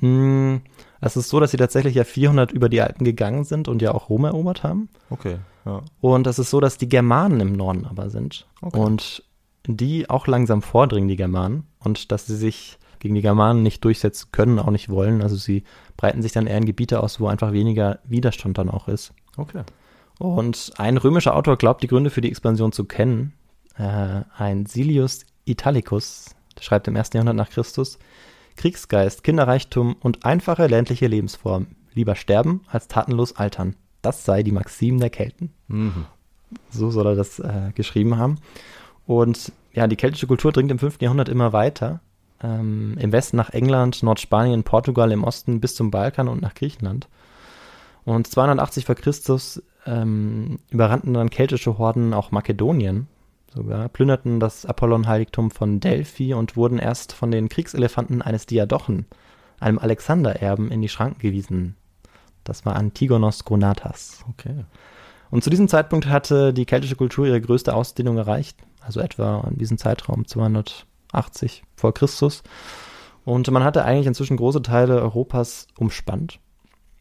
[0.00, 0.56] Mm,
[1.00, 3.92] es ist so, dass sie tatsächlich ja 400 über die Alpen gegangen sind und ja
[3.92, 4.90] auch Rom erobert haben.
[5.08, 5.82] Okay, ja.
[6.00, 8.46] Und es ist so, dass die Germanen im Norden aber sind.
[8.60, 8.78] Okay.
[8.78, 9.22] Und
[9.66, 11.64] die auch langsam vordringen, die Germanen.
[11.78, 15.22] Und dass sie sich gegen die Germanen nicht durchsetzen können, auch nicht wollen.
[15.22, 15.64] Also sie
[15.96, 19.12] breiten sich dann eher in Gebiete aus, wo einfach weniger Widerstand dann auch ist.
[19.36, 19.62] Okay.
[20.18, 23.32] Und ein römischer Autor glaubt, die Gründe für die Expansion zu kennen.
[23.76, 27.98] Äh, ein Silius Italicus, der schreibt im ersten Jahrhundert nach Christus,
[28.56, 31.68] Kriegsgeist, Kinderreichtum und einfache ländliche Lebensform.
[31.94, 33.76] Lieber sterben als tatenlos altern.
[34.02, 35.52] Das sei die Maxim der Kelten.
[35.68, 36.06] Mhm.
[36.70, 38.38] So soll er das äh, geschrieben haben.
[39.06, 41.00] Und ja, die keltische Kultur dringt im 5.
[41.00, 42.00] Jahrhundert immer weiter
[42.42, 47.08] ähm, im Westen nach England, Nordspanien, Portugal, im Osten bis zum Balkan und nach Griechenland.
[48.04, 53.08] Und 280 vor Christus ähm, überrannten dann keltische Horden auch Makedonien
[53.54, 59.06] sogar, plünderten das Apollon-Heiligtum von Delphi und wurden erst von den Kriegselefanten eines Diadochen,
[59.58, 61.76] einem Alexander-Erben, in die Schranken gewiesen.
[62.44, 64.24] Das war Antigonos Gonatas.
[64.30, 64.64] Okay.
[65.30, 69.58] Und zu diesem Zeitpunkt hatte die keltische Kultur ihre größte Ausdehnung erreicht, also etwa in
[69.58, 72.42] diesem Zeitraum 200 80 vor Christus.
[73.24, 76.38] Und man hatte eigentlich inzwischen große Teile Europas umspannt.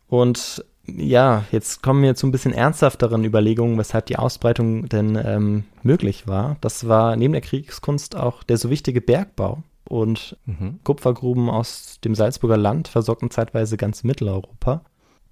[0.07, 5.65] Und ja, jetzt kommen wir zu ein bisschen ernsthafteren Überlegungen, weshalb die Ausbreitung denn ähm,
[5.83, 6.57] möglich war.
[6.61, 10.79] Das war neben der Kriegskunst auch der so wichtige Bergbau und Mhm.
[10.83, 14.83] Kupfergruben aus dem Salzburger Land versorgten zeitweise ganz Mitteleuropa.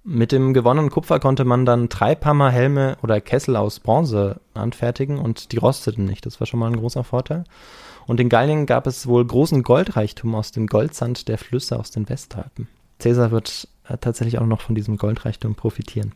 [0.04, 5.52] Mit dem gewonnenen Kupfer konnte man dann Treibhammer, Helme oder Kessel aus Bronze anfertigen und
[5.52, 6.24] die rosteten nicht.
[6.24, 7.44] Das war schon mal ein großer Vorteil.
[8.06, 12.08] Und in Gallien gab es wohl großen Goldreichtum aus dem Goldsand der Flüsse aus den
[12.08, 12.68] Westalpen.
[12.98, 16.12] Caesar wird äh, tatsächlich auch noch von diesem Goldreichtum profitieren.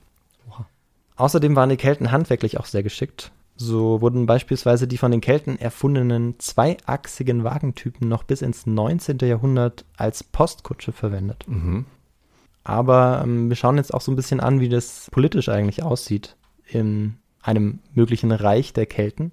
[1.17, 3.31] Außerdem waren die Kelten handwerklich auch sehr geschickt.
[3.57, 9.19] So wurden beispielsweise die von den Kelten erfundenen zweiachsigen Wagentypen noch bis ins 19.
[9.19, 11.45] Jahrhundert als Postkutsche verwendet.
[11.47, 11.85] Mhm.
[12.65, 16.37] Aber ähm, wir schauen jetzt auch so ein bisschen an, wie das politisch eigentlich aussieht
[16.67, 19.33] in einem möglichen Reich der Kelten.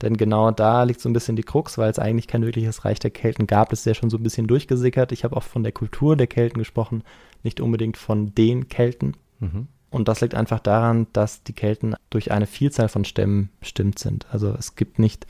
[0.00, 2.98] Denn genau da liegt so ein bisschen die Krux, weil es eigentlich kein wirkliches Reich
[2.98, 3.70] der Kelten gab.
[3.70, 5.12] Das ist ja schon so ein bisschen durchgesickert.
[5.12, 7.02] Ich habe auch von der Kultur der Kelten gesprochen,
[7.42, 9.16] nicht unbedingt von den Kelten.
[9.40, 9.66] Mhm.
[9.90, 14.26] Und das liegt einfach daran, dass die Kelten durch eine Vielzahl von Stämmen bestimmt sind.
[14.30, 15.26] Also es gibt nicht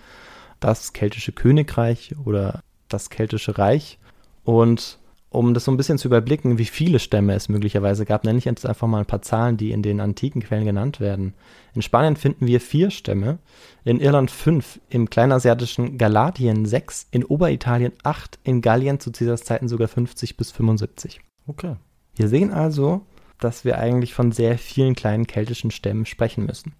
[0.61, 3.99] das keltische Königreich oder das keltische Reich.
[4.45, 4.99] Und
[5.33, 8.45] um das so ein bisschen zu überblicken, wie viele Stämme es möglicherweise gab, nenne ich
[8.45, 11.35] jetzt einfach mal ein paar Zahlen, die in den antiken Quellen genannt werden.
[11.75, 13.39] In Spanien finden wir vier Stämme,
[13.85, 19.69] in Irland fünf, im kleinasiatischen Galatien sechs, in Oberitalien acht, in Gallien zu Caesars Zeiten
[19.69, 21.21] sogar 50 bis 75.
[21.47, 21.77] Okay.
[22.15, 23.07] Wir sehen also,
[23.39, 26.75] dass wir eigentlich von sehr vielen kleinen keltischen Stämmen sprechen müssen.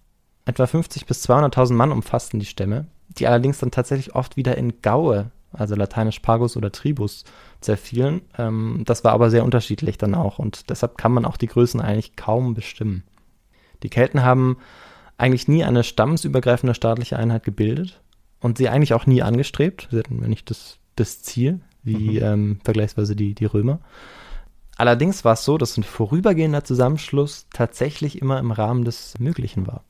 [0.45, 4.81] Etwa 50 bis 200.000 Mann umfassten die Stämme, die allerdings dann tatsächlich oft wieder in
[4.81, 7.23] Gaue, also lateinisch Pagus oder Tribus,
[7.61, 8.21] zerfielen.
[8.37, 11.79] Ähm, das war aber sehr unterschiedlich dann auch und deshalb kann man auch die Größen
[11.79, 13.03] eigentlich kaum bestimmen.
[13.83, 14.57] Die Kelten haben
[15.17, 18.01] eigentlich nie eine stammesübergreifende staatliche Einheit gebildet
[18.39, 19.87] und sie eigentlich auch nie angestrebt.
[19.91, 23.79] Sie hatten nicht das, das Ziel, wie ähm, vergleichsweise die, die Römer.
[24.75, 29.83] Allerdings war es so, dass ein vorübergehender Zusammenschluss tatsächlich immer im Rahmen des Möglichen war.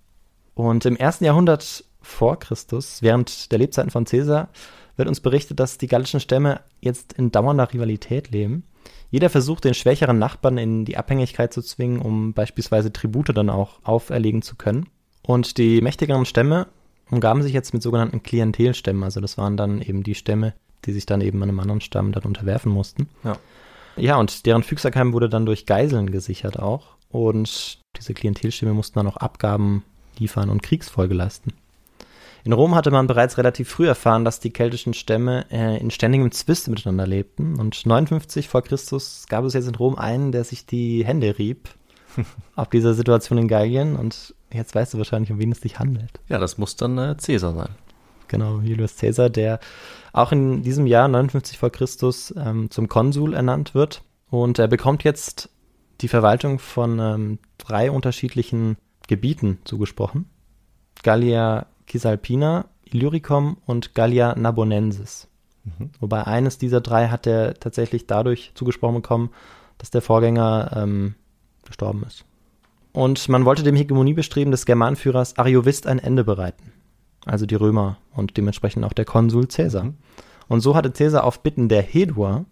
[0.55, 4.49] Und im ersten Jahrhundert vor Christus, während der Lebzeiten von Caesar,
[4.95, 8.63] wird uns berichtet, dass die gallischen Stämme jetzt in dauernder Rivalität leben.
[9.09, 13.79] Jeder versucht, den schwächeren Nachbarn in die Abhängigkeit zu zwingen, um beispielsweise Tribute dann auch
[13.83, 14.87] auferlegen zu können.
[15.21, 16.67] Und die mächtigeren Stämme
[17.09, 19.03] umgaben sich jetzt mit sogenannten Klientelstämmen.
[19.03, 20.53] Also das waren dann eben die Stämme,
[20.85, 23.07] die sich dann eben einem anderen Stamm dann unterwerfen mussten.
[23.23, 23.37] Ja.
[23.95, 26.95] Ja, und deren Fügserkeim wurde dann durch Geiseln gesichert auch.
[27.09, 29.83] Und diese Klientelstämme mussten dann auch Abgaben
[30.17, 31.53] liefern und Kriegsfolge leisten.
[32.45, 36.31] In Rom hatte man bereits relativ früh erfahren, dass die keltischen Stämme äh, in ständigem
[36.31, 37.57] Zwist miteinander lebten.
[37.57, 41.69] Und 59 vor Christus gab es jetzt in Rom einen, der sich die Hände rieb
[42.55, 43.95] auf dieser Situation in Gallien.
[43.95, 46.19] Und jetzt weißt du wahrscheinlich, um wen es sich handelt.
[46.27, 47.69] Ja, das muss dann äh, Cäsar sein.
[48.27, 49.59] Genau, Julius Caesar, der
[50.11, 54.01] auch in diesem Jahr 59 vor Christus ähm, zum Konsul ernannt wird.
[54.29, 55.49] Und er bekommt jetzt
[56.01, 58.77] die Verwaltung von ähm, drei unterschiedlichen
[59.07, 60.25] Gebieten zugesprochen.
[61.03, 65.27] Gallia Cisalpina, Illyricum und Gallia Narbonensis.
[65.99, 69.29] Wobei eines dieser drei hat er tatsächlich dadurch zugesprochen bekommen,
[69.77, 71.15] dass der Vorgänger ähm,
[71.65, 72.25] gestorben ist.
[72.91, 76.73] Und man wollte dem Hegemoniebestreben des Germanführers Ariovist ein Ende bereiten.
[77.25, 79.93] Also die Römer und dementsprechend auch der Konsul Caesar.
[80.47, 82.45] Und so hatte Caesar auf Bitten der Hedua,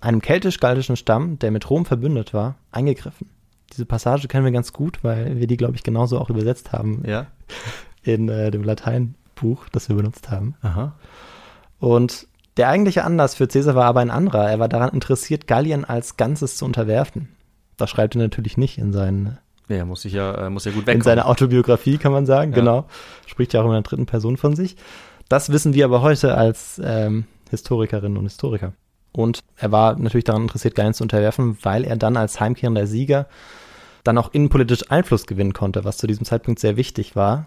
[0.00, 3.28] einem keltisch-galtischen Stamm, der mit Rom verbündet war, eingegriffen.
[3.72, 7.02] Diese Passage kennen wir ganz gut, weil wir die, glaube ich, genauso auch übersetzt haben
[7.06, 7.26] Ja.
[8.02, 10.54] In äh, dem Lateinbuch, das wir benutzt haben.
[10.62, 10.94] Aha.
[11.78, 14.50] Und der eigentliche Anlass für Caesar war aber ein anderer.
[14.50, 17.28] Er war daran interessiert, Gallien als Ganzes zu unterwerfen.
[17.76, 19.38] Das schreibt er natürlich nicht in, seinen,
[19.68, 21.02] Ja, muss ich ja, muss ja gut in wegkommen.
[21.02, 22.52] seiner Autobiografie, kann man sagen.
[22.52, 22.58] Ja.
[22.58, 22.86] Genau.
[23.26, 24.76] Spricht ja auch in der dritten Person von sich.
[25.28, 28.74] Das wissen wir aber heute als ähm, Historikerinnen und Historiker.
[29.12, 33.26] Und er war natürlich daran interessiert, Gallien zu unterwerfen, weil er dann als heimkehrender Sieger
[34.04, 37.46] dann auch innenpolitisch Einfluss gewinnen konnte, was zu diesem Zeitpunkt sehr wichtig war,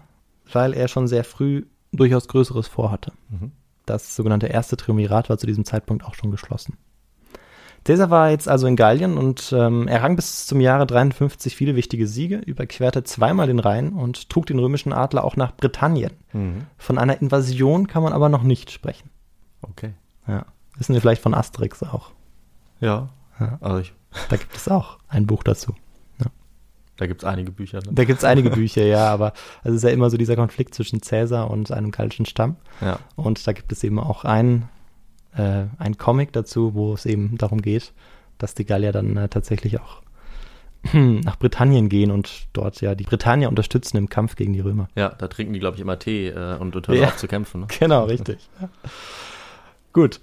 [0.52, 3.12] weil er schon sehr früh durchaus Größeres vorhatte.
[3.28, 3.52] Mhm.
[3.84, 6.76] Das sogenannte erste Triumvirat war zu diesem Zeitpunkt auch schon geschlossen.
[7.84, 12.08] Caesar war jetzt also in Gallien und ähm, errang bis zum Jahre 53 viele wichtige
[12.08, 16.10] Siege, überquerte zweimal den Rhein und trug den römischen Adler auch nach Britannien.
[16.32, 16.66] Mhm.
[16.78, 19.10] Von einer Invasion kann man aber noch nicht sprechen.
[19.62, 19.94] Okay.
[20.26, 20.46] Ja.
[20.76, 22.10] Wissen wir vielleicht von Asterix auch.
[22.80, 23.10] Ja.
[23.38, 23.58] Ja.
[23.60, 23.94] Also ich,
[24.30, 25.74] Da gibt es auch ein Buch dazu.
[26.96, 27.78] Da gibt es einige Bücher.
[27.78, 27.90] Ne?
[27.92, 29.32] Da gibt es einige Bücher, ja, aber
[29.64, 32.56] es ist ja immer so dieser Konflikt zwischen Caesar und einem gallischen Stamm.
[32.80, 32.98] Ja.
[33.16, 34.68] Und da gibt es eben auch ein,
[35.36, 37.92] äh, ein Comic dazu, wo es eben darum geht,
[38.38, 40.02] dass die Gallier dann äh, tatsächlich auch
[40.92, 44.88] nach Britannien gehen und dort ja die Britannier unterstützen im Kampf gegen die Römer.
[44.94, 47.08] Ja, da trinken die, glaube ich, immer Tee äh, und, und hören Ja.
[47.08, 47.62] auf zu kämpfen.
[47.62, 47.66] Ne?
[47.78, 48.48] Genau, richtig.
[49.92, 50.20] Gut.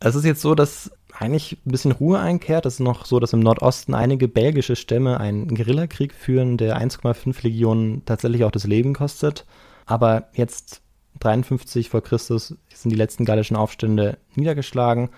[0.00, 2.64] Es ist jetzt so, dass eigentlich ein bisschen Ruhe einkehrt.
[2.66, 7.42] Es ist noch so, dass im Nordosten einige belgische Stämme einen Guerillakrieg führen, der 1,5
[7.42, 9.44] Legionen tatsächlich auch das Leben kostet.
[9.86, 10.80] Aber jetzt
[11.20, 15.10] 53 vor Christus sind die letzten gallischen Aufstände niedergeschlagen.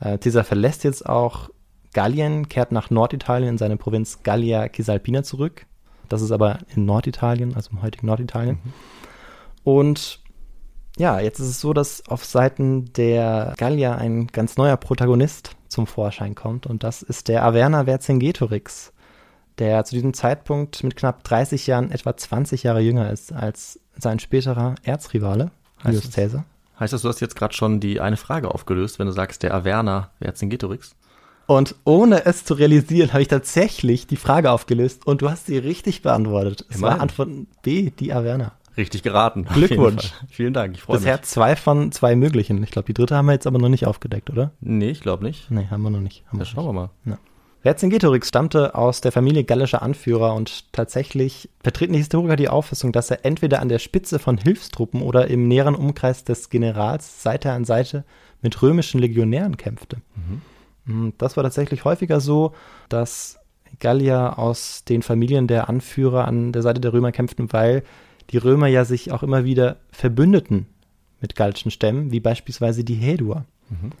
[0.00, 1.50] Äh, Caesar verlässt jetzt auch
[1.92, 5.66] Gallien, kehrt nach Norditalien in seine Provinz Gallia Cisalpina zurück.
[6.08, 8.58] Das ist aber in Norditalien, also im heutigen Norditalien.
[8.62, 8.72] Mhm.
[9.64, 10.20] Und
[10.98, 15.86] ja, jetzt ist es so, dass auf Seiten der Gallier ein ganz neuer Protagonist zum
[15.86, 18.92] Vorschein kommt und das ist der Averna Vercingetorix,
[19.58, 24.18] der zu diesem Zeitpunkt mit knapp 30 Jahren etwa 20 Jahre jünger ist als sein
[24.18, 25.50] späterer Erzrivale,
[25.84, 26.44] Julius Caesar.
[26.78, 29.54] Heißt das, du hast jetzt gerade schon die eine Frage aufgelöst, wenn du sagst, der
[29.54, 30.94] Averna Vercingetorix?
[31.46, 35.56] Und ohne es zu realisieren, habe ich tatsächlich die Frage aufgelöst und du hast sie
[35.56, 36.66] richtig beantwortet.
[36.68, 36.96] Es Immerhin.
[36.96, 37.28] war Antwort
[37.62, 38.52] B, die Averna.
[38.78, 39.44] Richtig geraten.
[39.44, 40.14] Glückwunsch.
[40.30, 41.02] Vielen Dank, ich freue mich.
[41.02, 42.62] Bisher zwei von zwei möglichen.
[42.62, 44.52] Ich glaube, die dritte haben wir jetzt aber noch nicht aufgedeckt, oder?
[44.60, 45.50] Nee, ich glaube nicht.
[45.50, 46.24] Nee, haben wir noch nicht.
[46.28, 46.90] Haben ja, schauen wir mal.
[47.04, 47.18] Ja.
[47.62, 53.10] Vercingetorix stammte aus der Familie gallischer Anführer und tatsächlich vertreten die Historiker die Auffassung, dass
[53.10, 57.64] er entweder an der Spitze von Hilfstruppen oder im näheren Umkreis des Generals Seite an
[57.64, 58.04] Seite
[58.42, 59.96] mit römischen Legionären kämpfte.
[60.14, 60.42] Mhm.
[60.86, 62.54] Hm, das war tatsächlich häufiger so,
[62.88, 63.40] dass
[63.80, 67.82] Gallier aus den Familien der Anführer an der Seite der Römer kämpften, weil
[68.30, 70.66] die Römer ja sich auch immer wieder verbündeten
[71.20, 73.44] mit gallischen Stämmen, wie beispielsweise die Häduer.
[73.70, 73.92] Mhm.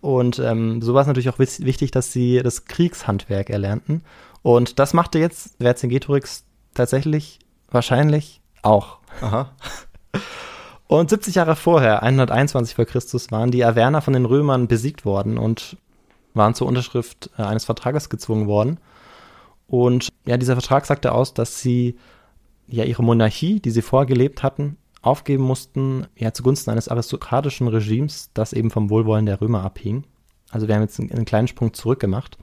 [0.00, 4.02] Und ähm, so war es natürlich auch wichtig, dass sie das Kriegshandwerk erlernten.
[4.42, 6.44] Und das machte jetzt Vercingetorix
[6.74, 7.38] tatsächlich
[7.70, 8.98] wahrscheinlich auch.
[9.22, 9.52] Aha.
[10.86, 15.38] Und 70 Jahre vorher, 121 vor Christus, waren die Averner von den Römern besiegt worden
[15.38, 15.78] und
[16.34, 18.78] waren zur Unterschrift äh, eines Vertrages gezwungen worden.
[19.66, 21.96] Und ja, dieser Vertrag sagte aus, dass sie
[22.66, 28.52] ja ihre Monarchie, die sie vorgelebt hatten, aufgeben mussten, ja zugunsten eines aristokratischen Regimes, das
[28.52, 30.04] eben vom Wohlwollen der Römer abhing.
[30.50, 32.38] Also wir haben jetzt einen, einen kleinen Sprung zurückgemacht.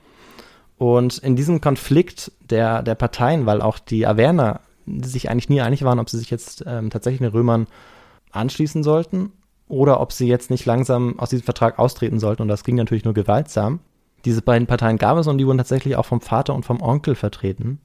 [0.78, 5.84] Und in diesem Konflikt der, der Parteien, weil auch die Averner sich eigentlich nie einig
[5.84, 7.66] waren, ob sie sich jetzt ähm, tatsächlich den Römern
[8.32, 9.32] anschließen sollten
[9.68, 12.42] oder ob sie jetzt nicht langsam aus diesem Vertrag austreten sollten.
[12.42, 13.80] Und das ging natürlich nur gewaltsam.
[14.24, 17.14] Diese beiden Parteien gab es und die wurden tatsächlich auch vom Vater und vom Onkel
[17.14, 17.80] vertreten.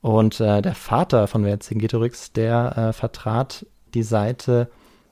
[0.00, 4.70] Und äh, der Vater von Vercingetorix, der äh, vertrat die Seite,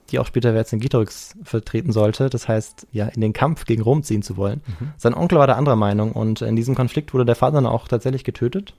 [0.09, 2.29] die auch später Vercingetorix vertreten sollte.
[2.29, 4.61] Das heißt, ja, in den Kampf gegen Rom ziehen zu wollen.
[4.65, 4.91] Mhm.
[4.97, 7.87] Sein Onkel war der anderer Meinung und in diesem Konflikt wurde der Vater dann auch
[7.87, 8.73] tatsächlich getötet.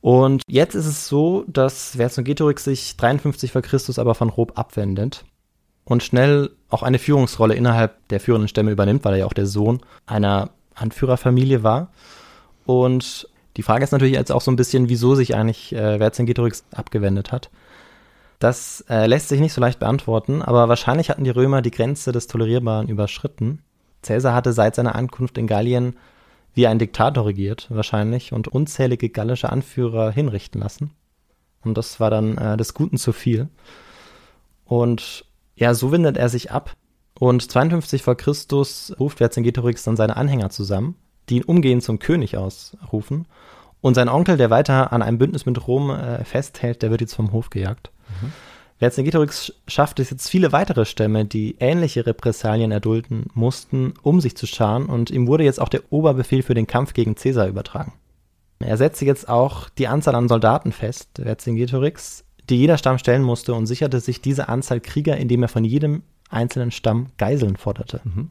[0.00, 5.24] Und jetzt ist es so, dass Vercingetorix sich 53 vor Christus aber von Rom abwendet
[5.84, 9.46] und schnell auch eine Führungsrolle innerhalb der führenden Stämme übernimmt, weil er ja auch der
[9.46, 11.92] Sohn einer Anführerfamilie war.
[12.66, 16.64] Und die Frage ist natürlich jetzt auch so ein bisschen, wieso sich eigentlich äh, Vercingetorix
[16.72, 17.50] abgewendet hat.
[18.38, 22.12] Das äh, lässt sich nicht so leicht beantworten, aber wahrscheinlich hatten die Römer die Grenze
[22.12, 23.62] des Tolerierbaren überschritten.
[24.02, 25.96] Caesar hatte seit seiner Ankunft in Gallien
[26.54, 30.90] wie ein Diktator regiert, wahrscheinlich, und unzählige gallische Anführer hinrichten lassen.
[31.62, 33.48] Und das war dann äh, des Guten zu viel.
[34.64, 36.72] Und ja, so wendet er sich ab.
[37.18, 40.96] Und 52 vor Christus ruft Vercingetorix dann seine Anhänger zusammen
[41.28, 43.26] die ihn umgehend zum König ausrufen.
[43.80, 47.14] Und sein Onkel, der weiter an einem Bündnis mit Rom äh, festhält, der wird jetzt
[47.14, 47.90] vom Hof gejagt.
[48.20, 48.32] Mhm.
[48.78, 54.46] Vercingetorix schafft es jetzt viele weitere Stämme, die ähnliche Repressalien erdulden mussten, um sich zu
[54.46, 57.92] scharen und ihm wurde jetzt auch der Oberbefehl für den Kampf gegen Caesar übertragen.
[58.58, 63.54] Er setzte jetzt auch die Anzahl an Soldaten fest, Vercingetorix, die jeder Stamm stellen musste
[63.54, 68.00] und sicherte sich diese Anzahl Krieger, indem er von jedem einzelnen Stamm Geiseln forderte.
[68.02, 68.30] Mhm.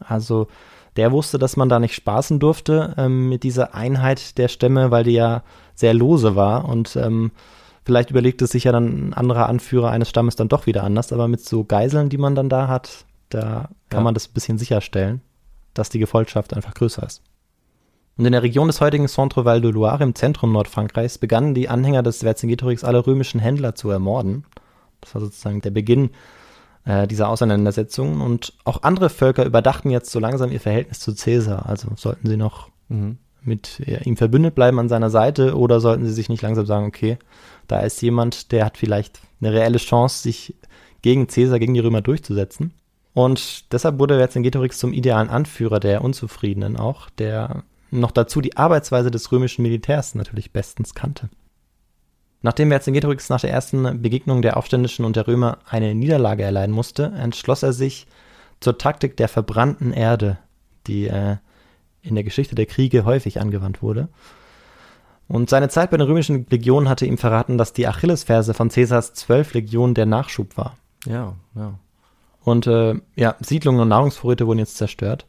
[0.00, 0.48] Also
[0.96, 5.04] der wusste, dass man da nicht spaßen durfte ähm, mit dieser Einheit der Stämme, weil
[5.04, 5.42] die ja
[5.74, 7.32] sehr lose war und ähm,
[7.84, 11.28] vielleicht überlegte sich ja dann ein anderer Anführer eines Stammes dann doch wieder anders, aber
[11.28, 14.04] mit so Geiseln, die man dann da hat, da kann ja.
[14.04, 15.20] man das ein bisschen sicherstellen,
[15.74, 17.22] dass die Gefolgschaft einfach größer ist.
[18.16, 22.04] Und in der Region des heutigen Centre-Val de Loire im Zentrum Nordfrankreichs begannen die Anhänger
[22.04, 24.44] des Vercingetorix alle römischen Händler zu ermorden.
[25.00, 26.10] Das war sozusagen der Beginn
[26.84, 28.20] äh, dieser Auseinandersetzungen.
[28.20, 31.66] Und auch andere Völker überdachten jetzt so langsam ihr Verhältnis zu Caesar.
[31.66, 33.18] Also sollten sie noch mhm.
[33.42, 37.18] mit ihm verbündet bleiben an seiner Seite oder sollten sie sich nicht langsam sagen, okay,
[37.66, 40.54] da ist jemand, der hat vielleicht eine reelle Chance, sich
[41.02, 42.72] gegen Caesar, gegen die Römer durchzusetzen.
[43.12, 49.10] Und deshalb wurde Vercingetorix zum idealen Anführer der Unzufriedenen auch, der noch dazu die Arbeitsweise
[49.10, 51.30] des römischen Militärs natürlich bestens kannte.
[52.44, 57.04] Nachdem Vercingetorix nach der ersten Begegnung der Aufständischen und der Römer eine Niederlage erleiden musste,
[57.18, 58.06] entschloss er sich
[58.60, 60.36] zur Taktik der verbrannten Erde,
[60.86, 61.36] die äh,
[62.02, 64.08] in der Geschichte der Kriege häufig angewandt wurde.
[65.26, 69.14] Und seine Zeit bei den römischen Legionen hatte ihm verraten, dass die Achillesferse von Caesars
[69.14, 70.76] zwölf Legionen der Nachschub war.
[71.06, 71.78] Ja, ja.
[72.42, 75.24] Und äh, ja, Siedlungen und Nahrungsvorräte wurden jetzt zerstört.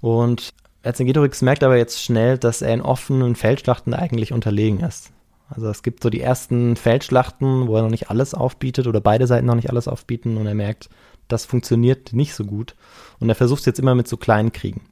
[0.00, 5.10] Und Vercingetorix merkt aber jetzt schnell, dass er in offenen Feldschlachten eigentlich unterlegen ist.
[5.48, 9.26] Also es gibt so die ersten Feldschlachten, wo er noch nicht alles aufbietet oder beide
[9.26, 10.88] Seiten noch nicht alles aufbieten und er merkt,
[11.28, 12.74] das funktioniert nicht so gut.
[13.20, 14.82] Und er versucht es jetzt immer mit so kleinen Kriegen.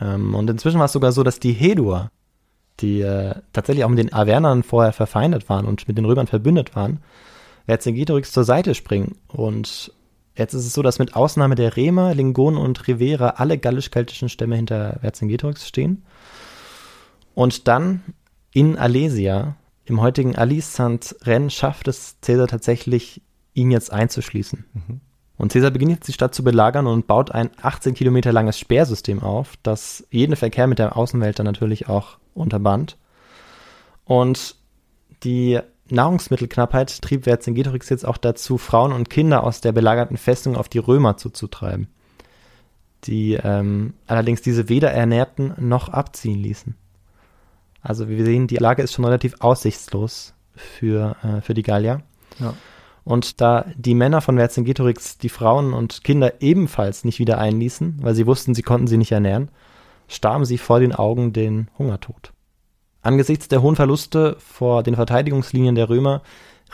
[0.00, 2.10] Ähm, und inzwischen war es sogar so, dass die Hedua,
[2.80, 6.74] die äh, tatsächlich auch mit den Avernern vorher verfeindet waren und mit den Römern verbündet
[6.74, 7.00] waren,
[7.66, 9.16] Vercingetorix zur Seite springen.
[9.28, 9.92] Und
[10.34, 14.56] jetzt ist es so, dass mit Ausnahme der Remer, Lingonen und Rivera alle gallisch-keltischen Stämme
[14.56, 16.04] hinter Vercingetorix stehen.
[17.34, 18.02] Und dann
[18.52, 19.56] in Alesia,
[19.90, 23.22] im heutigen Alisant-Rennen, schafft es Caesar tatsächlich,
[23.52, 24.64] ihn jetzt einzuschließen.
[24.72, 25.00] Mhm.
[25.36, 29.22] Und Caesar beginnt jetzt die Stadt zu belagern und baut ein 18 Kilometer langes Sperrsystem
[29.22, 32.96] auf, das jeden Verkehr mit der Außenwelt dann natürlich auch unterband.
[34.04, 34.56] Und
[35.24, 40.68] die Nahrungsmittelknappheit trieb Vercingetorix jetzt auch dazu, Frauen und Kinder aus der belagerten Festung auf
[40.68, 41.88] die Römer zuzutreiben,
[43.04, 46.76] die ähm, allerdings diese weder ernährten noch abziehen ließen.
[47.82, 52.02] Also wie wir sehen, die Lage ist schon relativ aussichtslos für, äh, für die Gallier.
[52.38, 52.54] Ja.
[53.04, 58.14] Und da die Männer von Vercingetorix die Frauen und Kinder ebenfalls nicht wieder einließen, weil
[58.14, 59.50] sie wussten, sie konnten sie nicht ernähren,
[60.06, 62.32] starben sie vor den Augen den Hungertod.
[63.02, 66.22] Angesichts der hohen Verluste vor den Verteidigungslinien der Römer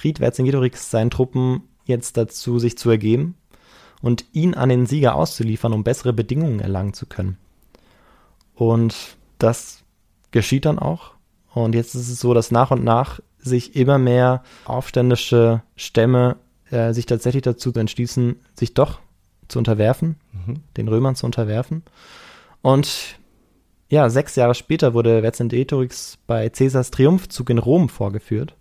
[0.03, 3.37] riet Vercingetorix seinen Truppen jetzt dazu, sich zu ergeben
[4.03, 7.39] und ihn an den Sieger auszuliefern, um bessere Bedingungen erlangen zu können.
[8.55, 9.85] Und das
[10.37, 11.15] geschieht dann auch.
[11.55, 16.37] Und jetzt ist es so, dass nach und nach sich immer mehr aufständische Stämme
[16.71, 19.01] äh, sich tatsächlich dazu entschließen, sich doch
[19.49, 20.57] zu unterwerfen, mhm.
[20.77, 21.85] den Römern zu unterwerfen.
[22.61, 23.19] Und
[23.89, 28.55] ja, sechs Jahre später wurde Vercingetorix bei Caesars Triumphzug in Rom vorgeführt.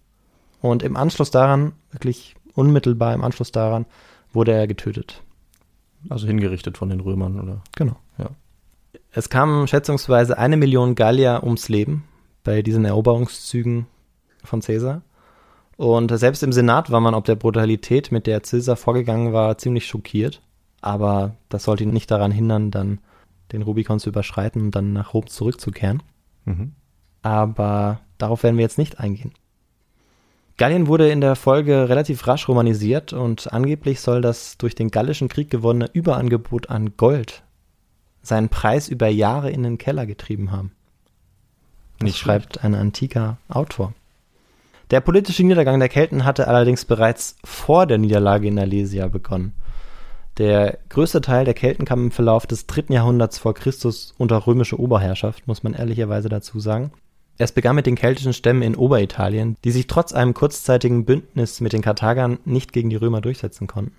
[0.61, 3.85] Und im Anschluss daran, wirklich unmittelbar im Anschluss daran,
[4.31, 5.23] wurde er getötet.
[6.07, 7.61] Also hingerichtet von den Römern, oder?
[7.75, 7.97] Genau.
[9.17, 12.03] Es kamen schätzungsweise eine Million Gallier ums Leben
[12.43, 13.87] bei diesen Eroberungszügen
[14.43, 15.03] von Caesar.
[15.77, 19.87] Und selbst im Senat war man ob der Brutalität, mit der Caesar vorgegangen war, ziemlich
[19.87, 20.41] schockiert.
[20.81, 22.99] Aber das sollte ihn nicht daran hindern, dann
[23.53, 26.03] den Rubikon zu überschreiten und dann nach Rom zurückzukehren.
[26.43, 26.73] Mhm.
[27.21, 29.31] Aber darauf werden wir jetzt nicht eingehen.
[30.57, 35.29] Gallien wurde in der Folge relativ rasch romanisiert und angeblich soll das durch den Gallischen
[35.29, 37.45] Krieg gewonnene Überangebot an Gold
[38.27, 40.71] seinen Preis über Jahre in den Keller getrieben haben.
[41.99, 43.93] Das Nicht schreibt ein antiker Autor.
[44.91, 49.53] Der politische Niedergang der Kelten hatte allerdings bereits vor der Niederlage in Alesia begonnen.
[50.37, 54.79] Der größte Teil der Kelten kam im Verlauf des dritten Jahrhunderts vor Christus unter römische
[54.79, 56.91] Oberherrschaft, muss man ehrlicherweise dazu sagen.
[57.37, 61.73] Es begann mit den keltischen Stämmen in Oberitalien, die sich trotz einem kurzzeitigen Bündnis mit
[61.73, 63.95] den Karthagern nicht gegen die Römer durchsetzen konnten.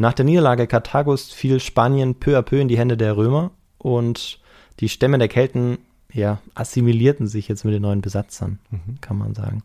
[0.00, 4.38] Nach der Niederlage Karthagos fiel Spanien peu à peu in die Hände der Römer und
[4.78, 5.78] die Stämme der Kelten
[6.12, 9.00] ja, assimilierten sich jetzt mit den neuen Besatzern, mhm.
[9.00, 9.64] kann man sagen.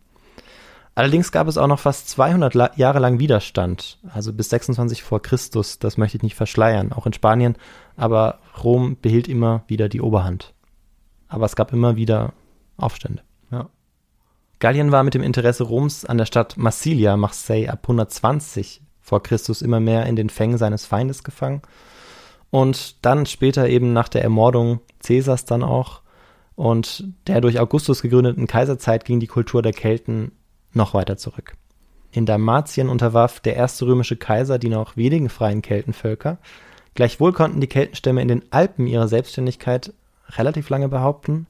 [0.96, 5.22] Allerdings gab es auch noch fast 200 La Jahre lang Widerstand, also bis 26 vor
[5.22, 7.54] Christus, das möchte ich nicht verschleiern, auch in Spanien,
[7.96, 10.52] aber Rom behielt immer wieder die Oberhand.
[11.28, 12.32] Aber es gab immer wieder
[12.76, 13.22] Aufstände.
[13.52, 13.68] Ja.
[14.58, 19.62] Gallien war mit dem Interesse Roms an der Stadt Massilia, Marseille, ab 120 vor Christus
[19.62, 21.60] immer mehr in den Fängen seines Feindes gefangen.
[22.50, 26.00] Und dann später eben nach der Ermordung Caesars dann auch
[26.56, 30.32] und der durch Augustus gegründeten Kaiserzeit ging die Kultur der Kelten
[30.72, 31.56] noch weiter zurück.
[32.12, 36.38] In Dalmatien unterwarf der erste römische Kaiser die noch wenigen freien Keltenvölker.
[36.94, 39.92] Gleichwohl konnten die Keltenstämme in den Alpen ihre Selbstständigkeit
[40.30, 41.46] relativ lange behaupten,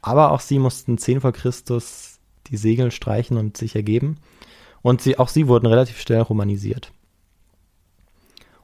[0.00, 4.16] aber auch sie mussten 10 vor Christus die Segel streichen und sich ergeben.
[4.88, 6.92] Und sie, auch sie wurden relativ schnell romanisiert.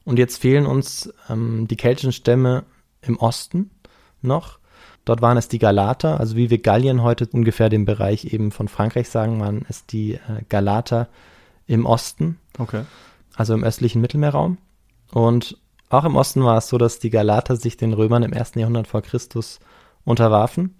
[0.06, 2.64] Und jetzt fehlen uns ähm, die keltischen Stämme
[3.02, 3.70] im Osten
[4.22, 4.58] noch.
[5.04, 8.68] Dort waren es die Galater, also wie wir Gallien heute ungefähr den Bereich eben von
[8.68, 11.08] Frankreich sagen, waren es die äh, Galater
[11.66, 12.38] im Osten.
[12.58, 12.86] Okay.
[13.36, 14.56] Also im östlichen Mittelmeerraum.
[15.12, 15.58] Und
[15.90, 18.86] auch im Osten war es so, dass die Galater sich den Römern im ersten Jahrhundert
[18.86, 19.60] vor Christus
[20.06, 20.74] unterwarfen.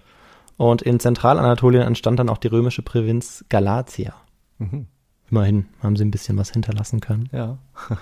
[0.56, 4.14] Und in Zentralanatolien entstand dann auch die römische Provinz Galatia.
[4.56, 4.86] Mhm.
[5.30, 7.28] Immerhin haben sie ein bisschen was hinterlassen können.
[7.32, 7.58] Ja.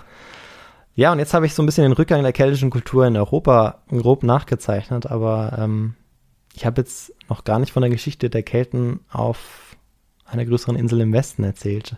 [0.95, 3.83] ja, und jetzt habe ich so ein bisschen den Rückgang der keltischen Kultur in Europa
[3.89, 5.95] grob nachgezeichnet, aber ähm,
[6.55, 9.77] ich habe jetzt noch gar nicht von der Geschichte der Kelten auf
[10.25, 11.97] einer größeren Insel im Westen erzählt,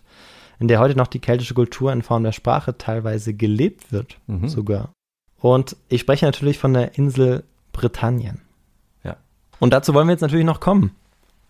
[0.58, 4.48] in der heute noch die keltische Kultur in Form der Sprache teilweise gelebt wird, mhm.
[4.48, 4.92] sogar.
[5.40, 8.40] Und ich spreche natürlich von der Insel Britannien.
[9.02, 9.16] Ja.
[9.60, 10.92] Und dazu wollen wir jetzt natürlich noch kommen.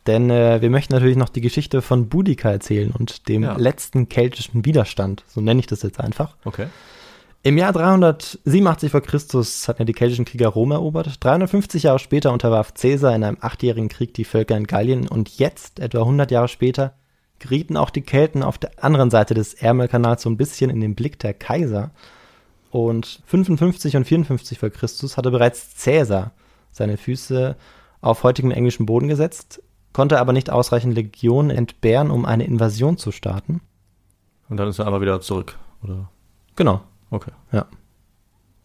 [0.07, 3.57] Denn äh, wir möchten natürlich noch die Geschichte von Boudica erzählen und dem ja.
[3.57, 6.37] letzten keltischen Widerstand, so nenne ich das jetzt einfach.
[6.45, 6.67] Okay.
[7.43, 11.23] Im Jahr 387 vor Christus hatten ja die keltischen Krieger Rom erobert.
[11.23, 15.79] 350 Jahre später unterwarf Caesar in einem achtjährigen Krieg die Völker in Gallien und jetzt,
[15.79, 16.95] etwa 100 Jahre später,
[17.39, 20.95] gerieten auch die Kelten auf der anderen Seite des Ärmelkanals so ein bisschen in den
[20.95, 21.91] Blick der Kaiser.
[22.71, 26.33] Und 55 und 54 vor Christus hatte bereits Caesar
[26.73, 27.57] seine Füße
[28.01, 29.63] auf heutigem englischen Boden gesetzt,
[29.95, 33.63] konnte aber nicht ausreichend Legionen entbehren, um eine Invasion zu starten.
[34.51, 36.11] Und dann ist er aber wieder zurück, oder?
[36.57, 36.83] Genau.
[37.11, 37.31] Okay.
[37.53, 37.65] Ja.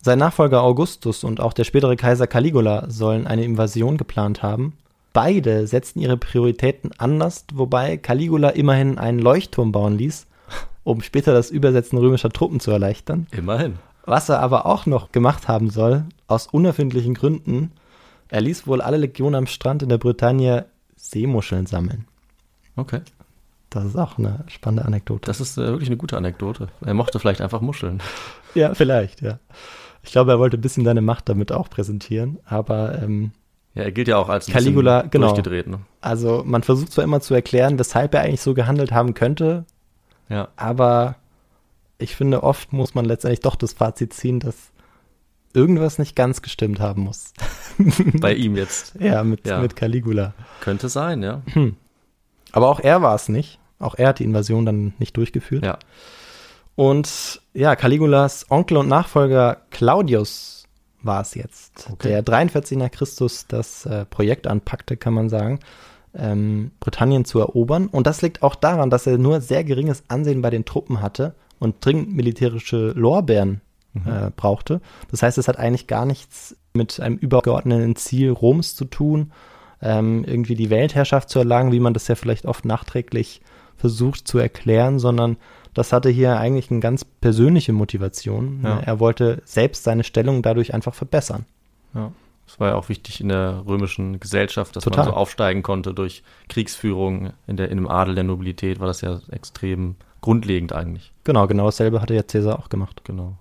[0.02, 4.78] Sein Nachfolger Augustus und auch der spätere Kaiser Caligula sollen eine Invasion geplant haben.
[5.14, 10.28] Beide setzten ihre Prioritäten anders, wobei Caligula immerhin einen Leuchtturm bauen ließ,
[10.84, 13.28] um später das Übersetzen römischer Truppen zu erleichtern.
[13.32, 13.78] Immerhin.
[14.06, 17.72] Was er aber auch noch gemacht haben soll, aus unerfindlichen Gründen,
[18.30, 20.66] er ließ wohl alle Legionen am Strand in der Bretagne
[21.02, 22.06] Seemuscheln sammeln.
[22.76, 23.02] Okay.
[23.70, 25.26] Das ist auch eine spannende Anekdote.
[25.28, 26.70] Das ist äh, wirklich eine gute Anekdote.
[26.84, 28.02] Er mochte vielleicht einfach Muscheln.
[28.56, 29.38] Ja, vielleicht, ja.
[30.02, 33.32] Ich glaube, er wollte ein bisschen seine Macht damit auch präsentieren, aber ähm,
[33.76, 35.28] Ja, er gilt ja auch als Caligula, genau.
[35.28, 35.68] durchgedreht.
[35.68, 35.82] Ne?
[36.02, 39.66] also man versucht zwar immer zu erklären, weshalb er eigentlich so gehandelt haben könnte,
[40.30, 40.48] Ja.
[40.56, 41.18] aber
[42.00, 44.72] ich finde, oft muss man letztendlich doch das Fazit ziehen, dass
[45.54, 47.34] irgendwas nicht ganz gestimmt haben muss.
[48.20, 48.96] Bei ihm jetzt.
[49.00, 49.60] Ja, mit, Ja.
[49.60, 50.34] mit Caligula.
[50.62, 51.42] Könnte sein, ja.
[52.52, 53.60] Aber auch er war es nicht.
[53.80, 55.64] Auch er hat die Invasion dann nicht durchgeführt.
[55.66, 55.80] Ja.
[56.76, 60.64] Und ja, Caligulas Onkel und Nachfolger Claudius
[61.02, 62.10] war es jetzt, Okay.
[62.10, 65.60] der 43 nach Christus das äh, Projekt anpackte, kann man sagen,
[66.14, 67.88] ähm, Britannien zu erobern.
[67.88, 71.36] Und das liegt auch daran, dass er nur sehr geringes Ansehen bei den Truppen hatte
[71.60, 73.62] und dringend militärische Lorbeeren
[73.96, 74.82] äh, brauchte.
[75.12, 79.32] Das heißt, es hat eigentlich gar nichts mit einem übergeordneten Ziel Roms zu tun,
[79.82, 83.42] ähm, irgendwie die Weltherrschaft zu erlangen, wie man das ja vielleicht oft nachträglich
[83.78, 85.38] versucht zu erklären, sondern
[85.74, 88.62] das hatte hier eigentlich eine ganz persönliche Motivation.
[88.64, 88.80] Ja.
[88.80, 91.46] Er wollte selbst seine Stellung dadurch einfach verbessern.
[91.94, 92.12] ja.
[92.46, 95.06] Das war ja auch wichtig in der römischen Gesellschaft, dass Total.
[95.06, 97.32] man so aufsteigen konnte durch Kriegsführung.
[97.46, 101.14] In, der, in dem Adel der Nobilität war das ja extrem grundlegend eigentlich.
[101.26, 103.04] Genau, genau dasselbe hatte ja Caesar auch gemacht.
[103.04, 103.38] Genau.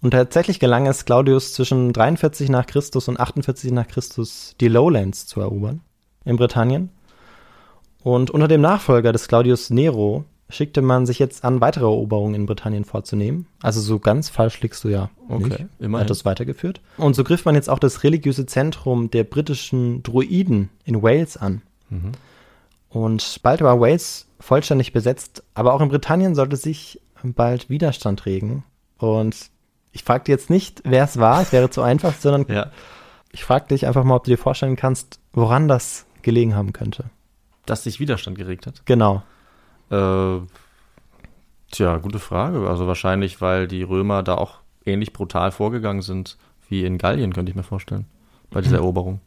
[0.00, 5.26] Und tatsächlich gelang es Claudius zwischen 43 nach Christus und 48 nach Christus die Lowlands
[5.26, 5.80] zu erobern
[6.24, 6.90] in Britannien.
[8.02, 12.46] Und unter dem Nachfolger des Claudius Nero schickte man sich jetzt an, weitere Eroberungen in
[12.46, 13.46] Britannien vorzunehmen.
[13.60, 15.10] Also so ganz falsch liegst du ja.
[15.28, 15.60] Okay, nicht.
[15.60, 16.04] Er immerhin.
[16.04, 16.80] hat das weitergeführt.
[16.96, 21.62] Und so griff man jetzt auch das religiöse Zentrum der britischen Druiden in Wales an.
[21.90, 22.12] Mhm.
[22.88, 28.64] Und bald war Wales vollständig besetzt, aber auch in Britannien sollte sich bald Widerstand regen.
[28.96, 29.50] Und
[29.92, 32.70] ich fragte jetzt nicht, wer es war, es wäre zu einfach, sondern Ja.
[33.32, 37.04] ich fragte dich einfach mal, ob du dir vorstellen kannst, woran das gelegen haben könnte.
[37.66, 38.82] Dass sich Widerstand geregt hat.
[38.86, 39.22] Genau.
[39.90, 40.38] Äh,
[41.70, 42.68] tja, gute Frage.
[42.68, 46.36] Also wahrscheinlich, weil die Römer da auch ähnlich brutal vorgegangen sind
[46.68, 48.06] wie in Gallien, könnte ich mir vorstellen.
[48.50, 49.20] Bei dieser Eroberung.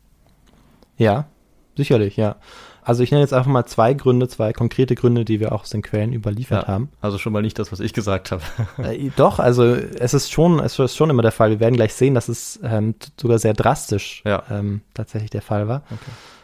[0.98, 1.26] Ja,
[1.76, 2.36] sicherlich, ja.
[2.84, 5.70] Also ich nenne jetzt einfach mal zwei Gründe, zwei konkrete Gründe, die wir auch aus
[5.70, 6.90] den Quellen überliefert haben.
[7.00, 8.42] Also schon mal nicht das, was ich gesagt habe.
[8.84, 11.52] Äh, doch, also es ist schon, es ist schon immer der Fall.
[11.52, 14.44] Wir werden gleich sehen, dass es ähm, sogar sehr drastisch Ja.
[14.50, 15.84] ähm, tatsächlich der Fall war.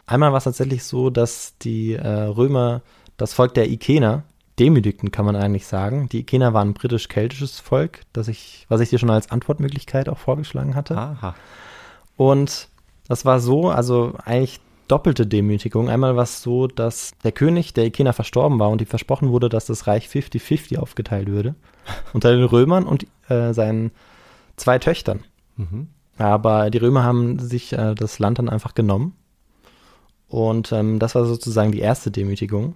[0.06, 2.82] Einmal war es tatsächlich so, dass die äh, Römer
[3.18, 4.24] das Volk der Ikener
[4.60, 6.08] demütigten, kann man eigentlich sagen.
[6.10, 10.18] Die Ikener waren ein britisch-keltisches Volk, das ich, was ich dir schon als Antwortmöglichkeit auch
[10.20, 10.96] vorgeschlagen hatte.
[10.98, 11.36] Aha.
[12.16, 12.70] Und
[13.08, 15.90] das war so, also eigentlich doppelte Demütigung.
[15.90, 19.50] Einmal war es so, dass der König der Ikener verstorben war und ihm versprochen wurde,
[19.50, 21.56] dass das Reich 50-50 aufgeteilt würde.
[22.14, 23.92] Unter den Römern und äh, seinen
[24.56, 25.24] zwei Töchtern.
[25.56, 25.88] Mhm.
[26.18, 29.16] Aber die Römer haben sich äh, das Land dann einfach genommen.
[30.28, 32.76] Und ähm, das war sozusagen die erste Demütigung.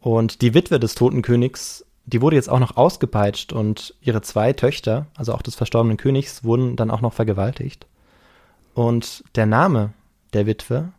[0.00, 4.52] Und die Witwe des toten Königs, die wurde jetzt auch noch ausgepeitscht und ihre zwei
[4.52, 7.86] Töchter, also auch des verstorbenen Königs, wurden dann auch noch vergewaltigt.
[8.74, 9.92] Und der Name
[10.32, 10.92] der Witwe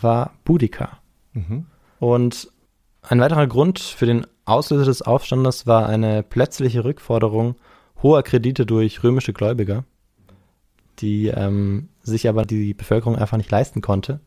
[0.00, 0.98] war Boudica.
[1.32, 1.66] Mhm.
[1.98, 2.50] Und
[3.02, 7.56] ein weiterer Grund für den Auslöser des Aufstandes war eine plötzliche Rückforderung
[8.02, 9.84] hoher Kredite durch römische Gläubiger,
[10.98, 14.20] die ähm, sich aber die Bevölkerung einfach nicht leisten konnte,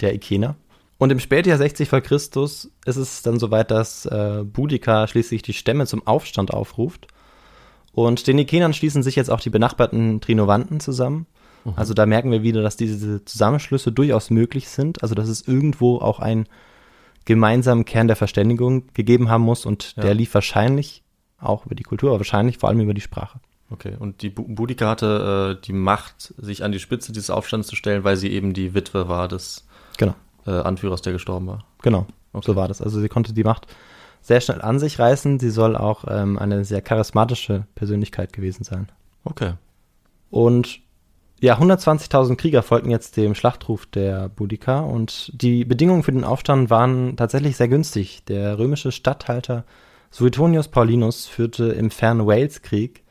[0.00, 0.56] der Ikener.
[0.98, 5.54] Und im Spätjahr 60 vor Christus ist es dann soweit, dass äh, Boudica schließlich die
[5.54, 7.06] Stämme zum Aufstand aufruft.
[7.92, 11.26] Und den Ikenern schließen sich jetzt auch die benachbarten Trinovanten zusammen.
[11.76, 15.02] Also da merken wir wieder, dass diese Zusammenschlüsse durchaus möglich sind.
[15.02, 16.46] Also dass es irgendwo auch einen
[17.26, 20.02] gemeinsamen Kern der Verständigung gegeben haben muss und Ja.
[20.04, 21.02] der lief wahrscheinlich
[21.38, 23.40] auch über die Kultur, aber wahrscheinlich vor allem über die Sprache.
[23.70, 27.76] Okay, und die Boudica hatte äh, die Macht, sich an die Spitze dieses Aufstands zu
[27.76, 29.64] stellen, weil sie eben die Witwe war des
[29.96, 30.14] Genau,
[30.46, 31.64] äh, Anführers, der gestorben war.
[31.82, 32.06] genau.
[32.32, 32.46] Okay.
[32.46, 32.80] So war das.
[32.80, 33.66] Also sie konnte die Macht
[34.22, 35.40] sehr schnell an sich reißen.
[35.40, 38.88] Sie soll auch ähm, eine sehr charismatische Persönlichkeit gewesen sein.
[39.24, 39.54] Okay.
[40.30, 40.80] Und
[41.40, 46.70] ja, 120.000 Krieger folgten jetzt dem Schlachtruf der Boudica und die Bedingungen für den Aufstand
[46.70, 48.24] waren tatsächlich sehr günstig.
[48.26, 49.64] Der römische Statthalter
[50.10, 53.02] Suetonius Paulinus führte im fernen Wales-Krieg.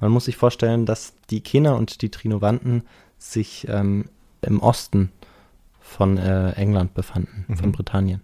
[0.00, 2.82] Man muss sich vorstellen, dass die Kenner und die Trinovanten
[3.18, 4.06] sich ähm,
[4.42, 5.10] im Osten
[5.80, 7.56] von äh, England befanden, Mhm.
[7.56, 8.20] von Britannien.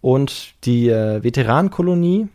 [0.00, 2.28] Und die äh, Veteranenkolonie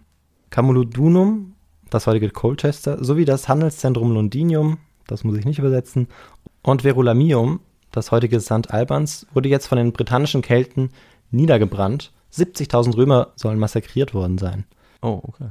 [0.50, 1.56] Camulodunum,
[1.90, 6.08] das heutige Colchester, sowie das Handelszentrum Londinium, das muss ich nicht übersetzen,
[6.64, 7.60] und Verulamium,
[7.92, 8.72] das heutige St.
[8.72, 10.90] Albans, wurde jetzt von den britannischen Kelten
[11.32, 12.12] niedergebrannt.
[12.34, 14.66] 70.000 Römer sollen massakriert worden sein.
[15.02, 15.50] Oh, okay.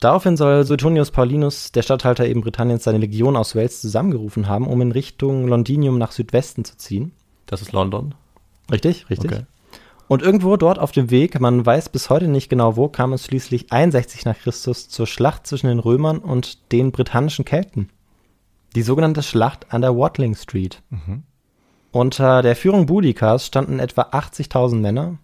[0.00, 4.80] Daraufhin soll Suetonius Paulinus, der Statthalter eben Britanniens, seine Legion aus Wales zusammengerufen haben, um
[4.80, 7.12] in Richtung Londinium nach Südwesten zu ziehen.
[7.46, 8.14] Das ist London.
[8.70, 9.32] Richtig, richtig.
[9.32, 9.42] Okay.
[10.06, 13.24] Und irgendwo dort auf dem Weg, man weiß bis heute nicht genau wo, kam es
[13.24, 17.90] schließlich 61 nach Christus zur Schlacht zwischen den Römern und den britannischen Kelten.
[18.78, 20.84] Die sogenannte Schlacht an der Watling Street.
[21.90, 25.18] Unter der Führung Boudicca's standen etwa 80.000 Männer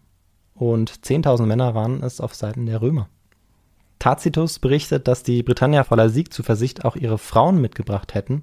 [0.57, 3.09] und 10.000 Männer waren es auf Seiten der Römer.
[4.01, 8.43] Tacitus berichtet, dass die Britannier voller Siegzuversicht auch ihre Frauen mitgebracht hätten,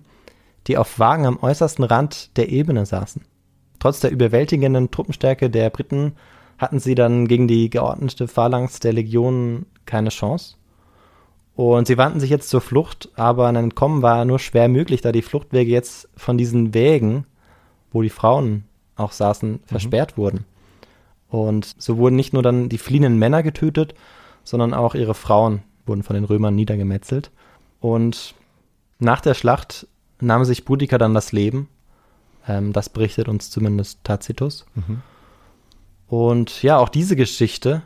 [0.67, 3.21] die auf Wagen am äußersten Rand der Ebene saßen.
[3.79, 6.13] Trotz der überwältigenden Truppenstärke der Briten
[6.57, 10.55] hatten sie dann gegen die geordnete Phalanx der Legionen keine Chance.
[11.61, 15.11] Und sie wandten sich jetzt zur Flucht, aber ein Entkommen war nur schwer möglich, da
[15.11, 17.27] die Fluchtwege jetzt von diesen Wägen,
[17.91, 18.63] wo die Frauen
[18.95, 20.45] auch saßen, versperrt wurden.
[21.29, 23.93] Und so wurden nicht nur dann die fliehenden Männer getötet,
[24.43, 27.29] sondern auch ihre Frauen wurden von den Römern niedergemetzelt.
[27.79, 28.33] Und
[28.97, 29.85] nach der Schlacht
[30.19, 31.69] nahm sich Boudica dann das Leben.
[32.47, 34.65] Ähm, das berichtet uns zumindest Tacitus.
[36.07, 37.83] Und ja, auch diese Geschichte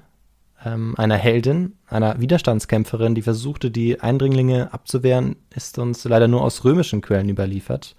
[0.65, 6.63] ähm, einer Heldin, einer Widerstandskämpferin, die versuchte, die Eindringlinge abzuwehren, ist uns leider nur aus
[6.65, 7.95] römischen Quellen überliefert,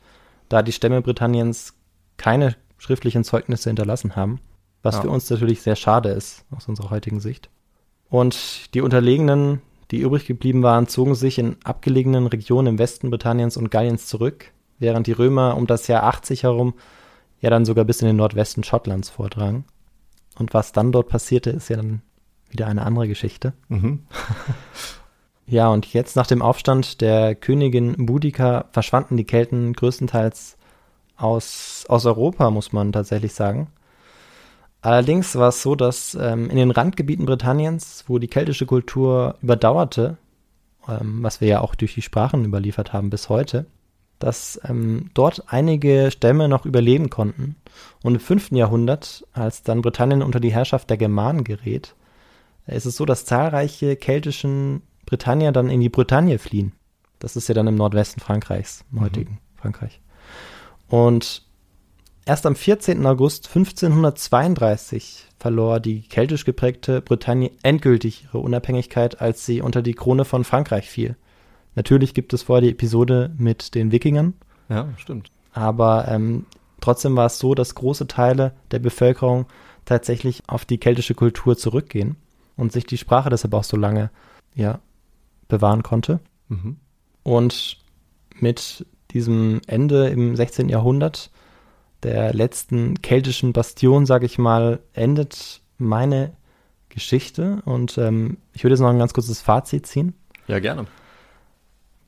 [0.48, 1.74] da die Stämme Britanniens
[2.16, 4.40] keine schriftlichen Zeugnisse hinterlassen haben,
[4.82, 5.02] was Ja.
[5.02, 7.48] für uns natürlich sehr schade ist aus unserer heutigen Sicht.
[8.08, 13.56] Und die Unterlegenen, die übrig geblieben waren, zogen sich in abgelegenen Regionen im Westen Britanniens
[13.56, 16.74] und Galliens zurück, während die Römer um das Jahr 80 herum
[17.40, 19.64] ja dann sogar bis in den Nordwesten Schottlands vordrangen.
[20.38, 22.02] Und was dann dort passierte, ist ja dann
[22.57, 23.52] wieder eine andere Geschichte.
[23.68, 24.00] Mhm.
[25.48, 30.57] Ja, und jetzt nach dem Aufstand der Königin Boudica verschwanden die Kelten größtenteils
[31.16, 33.68] aus, aus Europa, muss man tatsächlich sagen.
[34.82, 40.18] Allerdings war es so, dass ähm, in den Randgebieten Britanniens, wo die keltische Kultur überdauerte,
[40.88, 43.66] ähm, was wir ja auch durch die Sprachen überliefert haben bis heute,
[44.18, 47.57] dass ähm, dort einige Stämme noch überleben konnten.
[48.02, 48.50] Und im 5.
[48.52, 51.94] Jahrhundert, als dann Britannien unter die Herrschaft der Germanen gerät,
[52.74, 56.72] ist es so, dass zahlreiche keltischen Britannier dann in die Bretagne fliehen.
[57.18, 60.00] Das ist ja dann im Nordwesten Frankreichs, im heutigen Frankreich.
[60.88, 61.42] Und
[62.26, 63.04] erst am 14.
[63.06, 70.24] August 1532 verlor die keltisch geprägte Bretagne endgültig ihre Unabhängigkeit, als sie unter die Krone
[70.24, 71.16] von Frankreich fiel.
[71.74, 74.34] Natürlich gibt es vorher die Episode mit den Wikingern,
[74.68, 75.30] Ja, stimmt.
[75.52, 76.46] aber ähm,
[76.80, 79.46] trotzdem war es so, dass große Teile der Bevölkerung
[79.84, 82.16] tatsächlich auf die keltische Kultur zurückgehen
[82.57, 84.11] und sich die Sprache deshalb auch so lange
[84.54, 84.80] ja,
[85.48, 86.20] bewahren konnte.
[86.48, 86.76] Mhm.
[87.22, 87.78] Und
[88.38, 90.68] mit diesem Ende im 16.
[90.68, 91.30] Jahrhundert,
[92.02, 96.32] der letzten keltischen Bastion, sage ich mal, endet meine
[96.88, 97.62] Geschichte.
[97.64, 100.14] Und ähm, ich würde jetzt noch ein ganz kurzes Fazit ziehen.
[100.46, 100.86] Ja, gerne.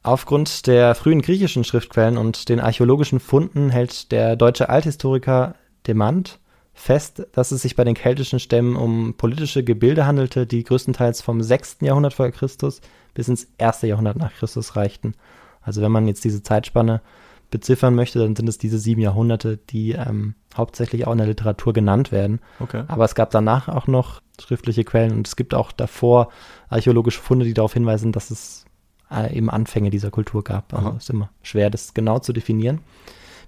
[0.02, 5.54] Aufgrund der frühen griechischen Schriftquellen und den archäologischen Funden hält der deutsche Althistoriker
[5.86, 6.38] Demant
[6.78, 11.42] fest, dass es sich bei den keltischen Stämmen um politische Gebilde handelte, die größtenteils vom
[11.42, 11.78] 6.
[11.80, 12.80] Jahrhundert vor Christus
[13.14, 13.82] bis ins 1.
[13.82, 15.14] Jahrhundert nach Christus reichten.
[15.60, 17.02] Also wenn man jetzt diese Zeitspanne
[17.50, 21.72] beziffern möchte, dann sind es diese sieben Jahrhunderte, die ähm, hauptsächlich auch in der Literatur
[21.72, 22.40] genannt werden.
[22.60, 22.84] Okay.
[22.86, 26.28] Aber es gab danach auch noch schriftliche Quellen und es gibt auch davor
[26.68, 28.66] archäologische Funde, die darauf hinweisen, dass es
[29.10, 30.72] äh, eben Anfänge dieser Kultur gab.
[30.72, 30.96] Also Aha.
[30.96, 32.80] es ist immer schwer, das genau zu definieren.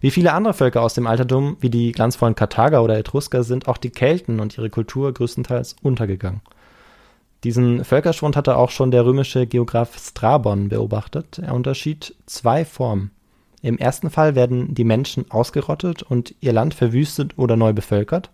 [0.00, 3.76] Wie viele andere Völker aus dem Altertum, wie die glanzvollen Karthager oder Etrusker, sind auch
[3.76, 6.40] die Kelten und ihre Kultur größtenteils untergegangen.
[7.44, 11.38] Diesen Völkerschwund hatte auch schon der römische Geograph Strabon beobachtet.
[11.38, 13.10] Er unterschied zwei Formen.
[13.62, 18.30] Im ersten Fall werden die Menschen ausgerottet und ihr Land verwüstet oder neu bevölkert.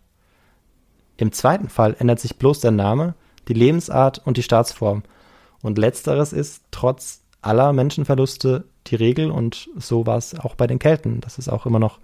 [1.16, 3.14] Im zweiten Fall ändert sich bloß der Name,
[3.48, 5.02] die Lebensart und die Staatsform.
[5.62, 10.78] Und letzteres ist trotz aller Menschenverluste die Regel und so war es auch bei den
[10.78, 11.20] Kelten.
[11.20, 11.99] Das ist auch immer noch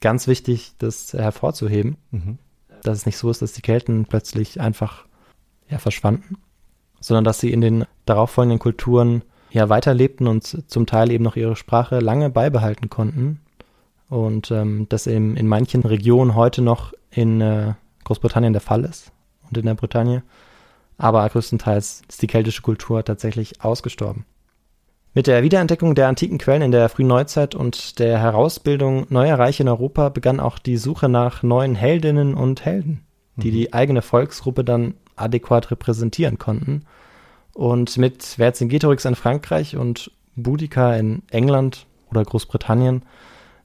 [0.00, 2.38] ganz wichtig, das hervorzuheben, Mhm.
[2.82, 5.06] dass es nicht so ist, dass die Kelten plötzlich einfach
[5.68, 6.36] ja, verschwanden.
[7.00, 11.54] sondern dass sie in den darauffolgenden Kulturen ja weiterlebten und zum Teil eben noch ihre
[11.54, 13.40] Sprache lange beibehalten konnten.
[14.08, 17.74] Und ähm, das eben in manchen Regionen heute noch in äh,
[18.04, 19.12] Großbritannien der Fall ist
[19.48, 20.22] und in der Bretagne.
[20.96, 24.24] Aber größtenteils ist die keltische Kultur tatsächlich ausgestorben.
[25.14, 29.62] Mit der Wiederentdeckung der antiken Quellen in der frühen Neuzeit und der Herausbildung neuer Reiche
[29.62, 33.04] in Europa begann auch die Suche nach neuen Heldinnen und Helden,
[33.36, 33.54] die mhm.
[33.54, 36.84] die eigene Volksgruppe dann adäquat repräsentieren konnten.
[37.54, 43.02] Und mit Vercingetorix in Frankreich und Boudica in England oder Großbritannien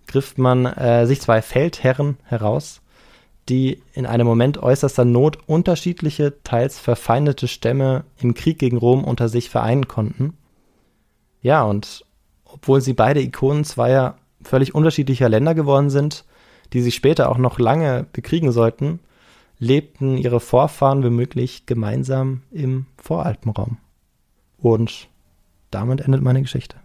[0.07, 2.81] griff man äh, sich zwei Feldherren heraus,
[3.49, 9.29] die in einem Moment äußerster Not unterschiedliche, teils verfeindete Stämme im Krieg gegen Rom unter
[9.29, 10.37] sich vereinen konnten.
[11.43, 12.05] Ja, und
[12.45, 16.25] obwohl sie beide Ikonen zweier völlig unterschiedlicher Länder geworden sind,
[16.71, 18.99] die sich später auch noch lange bekriegen sollten,
[19.59, 23.77] lebten ihre Vorfahren womöglich gemeinsam im Voralpenraum.
[24.57, 25.07] Und
[25.69, 26.77] damit endet meine Geschichte.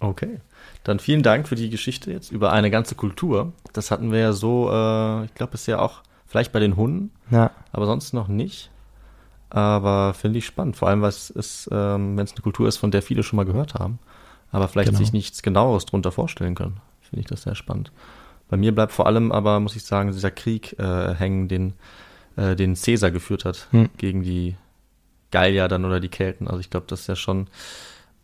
[0.00, 0.40] Okay.
[0.84, 3.52] Dann vielen Dank für die Geschichte jetzt über eine ganze Kultur.
[3.72, 7.50] Das hatten wir ja so, äh, ich glaube, bisher auch vielleicht bei den Hunden, ja.
[7.72, 8.70] aber sonst noch nicht.
[9.50, 12.90] Aber finde ich spannend, vor allem, was es, ähm, wenn es eine Kultur ist, von
[12.90, 13.98] der viele schon mal gehört haben,
[14.52, 14.98] aber vielleicht genau.
[14.98, 16.80] sich nichts genaueres drunter vorstellen können.
[17.00, 17.90] Finde ich das sehr spannend.
[18.48, 21.74] Bei mir bleibt vor allem aber, muss ich sagen, dieser Krieg äh, hängen, den,
[22.36, 23.88] äh, den Caesar geführt hat hm.
[23.96, 24.56] gegen die
[25.30, 26.48] Gallier dann oder die Kelten.
[26.48, 27.48] Also ich glaube, das ist ja schon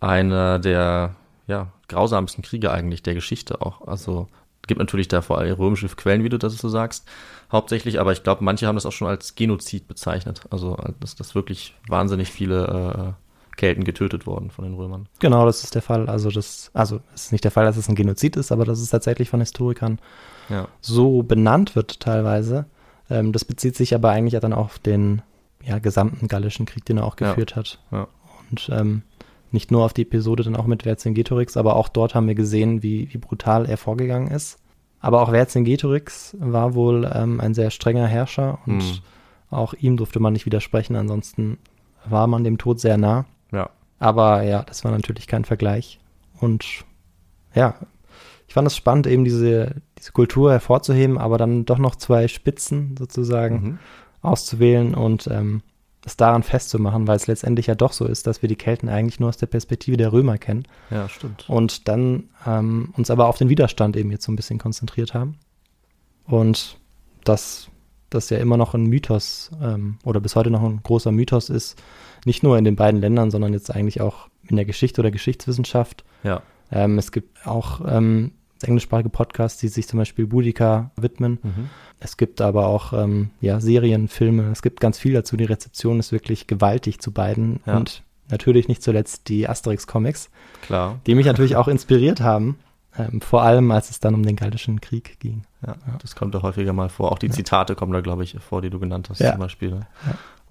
[0.01, 1.15] einer der
[1.47, 3.87] ja, grausamsten Kriege eigentlich der Geschichte auch.
[3.87, 4.29] Also
[4.67, 7.07] gibt natürlich da vor allem römische Quellen, wie du das so sagst,
[7.55, 10.43] hauptsächlich, aber ich glaube, manche haben das auch schon als Genozid bezeichnet.
[10.51, 15.09] Also, dass, dass wirklich wahnsinnig viele äh, Kelten getötet wurden von den Römern.
[15.21, 16.09] Genau, das ist der Fall.
[16.09, 18.81] Also, das, also es ist nicht der Fall, dass es ein Genozid ist, aber dass
[18.81, 19.99] es tatsächlich von Historikern
[20.51, 20.69] ja.
[20.81, 22.67] so benannt wird teilweise.
[23.09, 25.23] Ähm, das bezieht sich aber eigentlich dann auf den
[25.63, 27.57] ja, gesamten gallischen Krieg, den er auch geführt ja.
[27.57, 27.79] hat.
[27.91, 28.09] Ja.
[28.51, 29.03] Und ähm,
[29.51, 32.83] nicht nur auf die Episode, dann auch mit Vercingetorix, aber auch dort haben wir gesehen,
[32.83, 34.59] wie, wie brutal er vorgegangen ist.
[35.05, 39.01] Aber auch Vercingetorix war wohl ähm, ein sehr strenger Herrscher und mhm.
[39.51, 41.59] auch ihm durfte man nicht widersprechen, ansonsten
[42.07, 43.27] war man dem Tod sehr nah.
[43.53, 43.69] Ja.
[43.99, 46.01] Aber ja, das war natürlich kein Vergleich.
[46.41, 46.87] Und
[47.55, 47.75] ja,
[48.49, 52.97] ich fand es spannend, eben diese, diese Kultur hervorzuheben, aber dann doch noch zwei Spitzen
[52.99, 53.79] sozusagen mhm.
[54.23, 55.61] auszuwählen und ähm,
[56.05, 59.21] es daran festzumachen, weil es letztendlich ja doch so ist, dass wir die Kelten eigentlich
[59.21, 60.65] nur aus der Perspektive der Römer kennen.
[60.91, 61.49] Ja, stimmt.
[61.49, 65.39] Und dann ähm, uns aber auf den Widerstand eben jetzt so ein bisschen konzentriert haben.
[66.27, 66.79] Und
[67.25, 67.69] dass
[68.11, 71.83] das ja immer noch ein Mythos ähm, oder bis heute noch ein großer Mythos ist,
[72.25, 76.05] nicht nur in den beiden Ländern, sondern jetzt eigentlich auch in der Geschichte oder Geschichtswissenschaft.
[76.23, 76.43] Ja.
[76.71, 78.33] Ähm, es gibt auch ähm,
[78.65, 81.39] englischsprachige Podcasts, die sich zum Beispiel Boudica widmen.
[81.43, 81.71] Mhm.
[82.01, 85.37] Es gibt aber auch ähm, ja, Serien, Filme, es gibt ganz viel dazu.
[85.37, 87.77] Die Rezeption ist wirklich gewaltig zu beiden ja.
[87.77, 90.31] und natürlich nicht zuletzt die Asterix-Comics,
[90.63, 90.99] Klar.
[91.07, 92.59] die mich natürlich auch inspiriert haben.
[92.97, 95.43] Ähm, vor allem, als es dann um den Gallischen Krieg ging.
[95.67, 95.99] Ja, ja.
[96.01, 97.11] das kommt da häufiger mal vor.
[97.11, 99.71] Auch die Zitate kommen da, glaube ich, vor, die du genannt hast zum Beispiel.
[99.71, 99.87] Ne?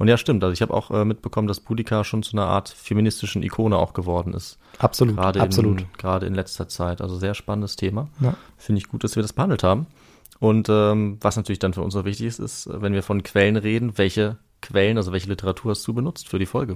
[0.03, 0.43] Und ja, stimmt.
[0.43, 3.93] Also ich habe auch äh, mitbekommen, dass Boudica schon zu einer Art feministischen Ikone auch
[3.93, 4.59] geworden ist.
[4.79, 5.79] Absolut, gerade absolut.
[5.79, 6.99] In, gerade in letzter Zeit.
[6.99, 8.09] Also sehr spannendes Thema.
[8.57, 9.87] Finde ich gut, dass wir das behandelt haben.
[10.41, 13.55] Und ähm, was natürlich dann für uns auch wichtig ist, ist, wenn wir von Quellen
[13.55, 16.75] reden, welche Quellen, also welche Literatur hast du benutzt für die Folge?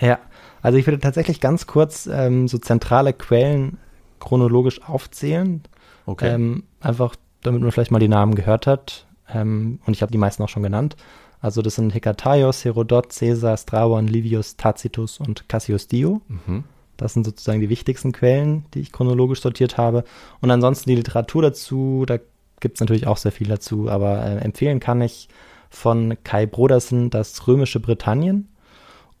[0.00, 0.18] Ja,
[0.60, 3.78] also ich würde tatsächlich ganz kurz ähm, so zentrale Quellen
[4.18, 5.62] chronologisch aufzählen.
[6.06, 6.34] Okay.
[6.34, 7.14] Ähm, einfach,
[7.44, 9.06] damit man vielleicht mal die Namen gehört hat.
[9.32, 10.96] Ähm, und ich habe die meisten auch schon genannt.
[11.44, 16.22] Also das sind Hekataios, Herodot, Caesar, Strabon, Livius, Tacitus und Cassius Dio.
[16.26, 16.64] Mhm.
[16.96, 20.04] Das sind sozusagen die wichtigsten Quellen, die ich chronologisch sortiert habe.
[20.40, 22.16] Und ansonsten die Literatur dazu, da
[22.60, 25.28] gibt es natürlich auch sehr viel dazu, aber äh, empfehlen kann ich
[25.68, 28.48] von Kai Brodersen das römische Britannien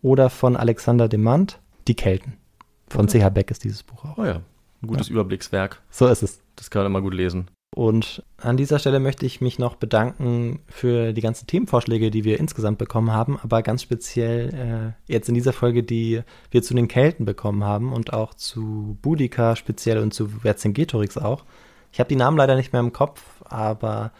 [0.00, 2.38] oder von Alexander Demand die Kelten.
[2.88, 3.18] Von okay.
[3.18, 3.28] C.H.
[3.28, 4.16] Beck ist dieses Buch auch.
[4.16, 4.40] Oh ja,
[4.82, 5.12] ein gutes ja.
[5.12, 5.82] Überblickswerk.
[5.90, 6.40] So ist es.
[6.56, 7.48] Das kann man immer gut lesen.
[7.74, 12.38] Und an dieser Stelle möchte ich mich noch bedanken für die ganzen Themenvorschläge, die wir
[12.38, 16.22] insgesamt bekommen haben, aber ganz speziell äh, jetzt in dieser Folge, die
[16.52, 21.44] wir zu den Kelten bekommen haben und auch zu Boudica speziell und zu Vercingetorix auch.
[21.90, 24.12] Ich habe die Namen leider nicht mehr im Kopf, aber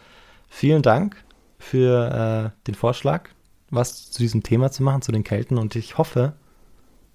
[0.48, 1.24] vielen Dank
[1.56, 3.28] für äh, den Vorschlag,
[3.70, 5.58] was zu diesem Thema zu machen, zu den Kelten.
[5.58, 6.32] Und ich hoffe,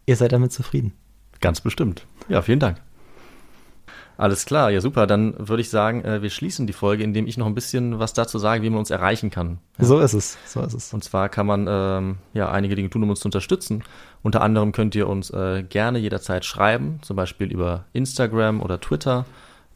[0.05, 0.93] ihr seid damit zufrieden.
[1.41, 2.05] Ganz bestimmt.
[2.29, 2.81] Ja, vielen Dank.
[4.19, 5.07] Alles klar, ja super.
[5.07, 8.11] Dann würde ich sagen, äh, wir schließen die Folge, indem ich noch ein bisschen was
[8.11, 9.59] dazu sage, wie man uns erreichen kann.
[9.77, 9.85] Ja.
[9.85, 10.93] So ist es, so ist es.
[10.93, 13.81] Und zwar kann man ähm, ja einige Dinge tun, um uns zu unterstützen.
[14.21, 19.25] Unter anderem könnt ihr uns äh, gerne jederzeit schreiben, zum Beispiel über Instagram oder Twitter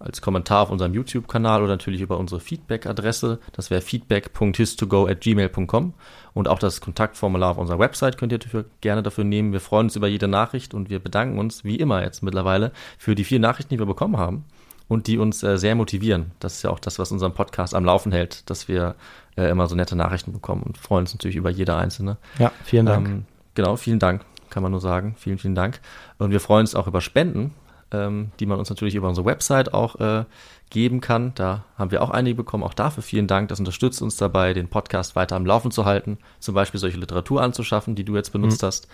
[0.04, 3.39] als Kommentar auf unserem YouTube-Kanal oder natürlich über unsere Feedback-Adresse.
[3.54, 5.93] Das wäre feedback.histogo.gmail.com.
[6.34, 9.54] Und auch das Kontaktformular auf unserer Website könnt ihr dafür, gerne dafür nehmen.
[9.54, 13.16] Wir freuen uns über jede Nachricht und wir bedanken uns, wie immer jetzt mittlerweile, für
[13.16, 14.43] die vielen Nachrichten, die wir bekommen haben
[14.89, 16.32] und die uns äh, sehr motivieren.
[16.39, 18.95] Das ist ja auch das, was unseren Podcast am Laufen hält, dass wir
[19.38, 22.18] äh, immer so nette Nachrichten bekommen und freuen uns natürlich über jede einzelne.
[22.39, 23.08] Ja, vielen Dank.
[23.08, 25.16] Ähm, genau, vielen Dank, kann man nur sagen.
[25.18, 25.80] Vielen, vielen Dank.
[26.18, 27.54] Und wir freuen uns auch über Spenden,
[27.94, 30.26] ähm, die man uns natürlich über unsere Website auch äh,
[30.70, 31.34] geben kann.
[31.36, 32.64] Da haben wir auch einige bekommen.
[32.64, 33.50] Auch dafür vielen Dank.
[33.50, 36.18] Das unterstützt uns dabei, den Podcast weiter am Laufen zu halten.
[36.39, 38.68] Zum Beispiel solche Literatur anzuschaffen, die du jetzt benutzt mhm.
[38.68, 38.88] hast.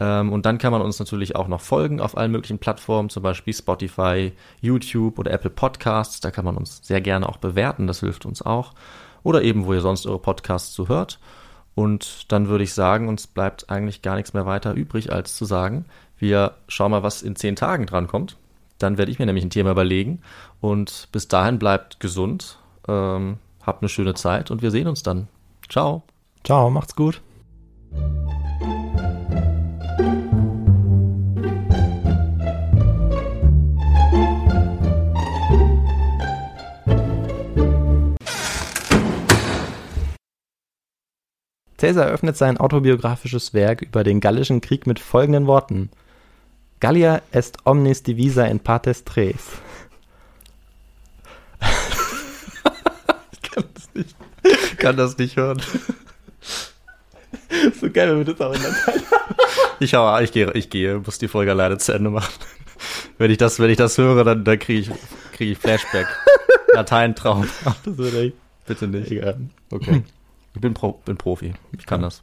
[0.00, 3.22] Ähm, und dann kann man uns natürlich auch noch folgen auf allen möglichen Plattformen, zum
[3.22, 6.20] Beispiel Spotify, YouTube oder Apple Podcasts.
[6.20, 7.86] Da kann man uns sehr gerne auch bewerten.
[7.86, 8.72] Das hilft uns auch.
[9.22, 11.18] Oder eben, wo ihr sonst eure Podcasts so hört.
[11.74, 15.44] Und dann würde ich sagen, uns bleibt eigentlich gar nichts mehr weiter übrig, als zu
[15.44, 15.84] sagen,
[16.18, 18.36] wir schauen mal, was in zehn Tagen dran kommt.
[18.78, 20.20] Dann werde ich mir nämlich ein Thema überlegen.
[20.60, 25.28] Und bis dahin bleibt gesund, ähm, habt eine schöne Zeit und wir sehen uns dann.
[25.68, 26.02] Ciao.
[26.44, 27.20] Ciao, macht's gut.
[41.78, 45.90] Caesar eröffnet sein autobiografisches Werk über den Gallischen Krieg mit folgenden Worten:
[46.80, 49.36] Gallia est omnis divisa in partes tres.
[53.32, 54.16] ich kann das nicht,
[54.78, 55.60] kann das nicht hören.
[57.80, 59.02] so geil, wenn wir das auch in der Zeit
[59.80, 62.32] Ich, hau, ich gehe, ich gehe, muss die Folge alleine zu Ende machen.
[63.18, 64.90] Wenn ich das, wenn ich das höre, dann, dann kriege ich,
[65.32, 66.06] krieg ich Flashback.
[66.74, 67.48] Lateintraum.
[67.84, 68.36] Das wird echt.
[68.66, 69.10] Bitte nicht.
[69.10, 69.40] Egal.
[69.70, 70.04] Okay.
[70.54, 71.54] Ich bin, Pro, bin Profi.
[71.76, 72.22] Ich kann das.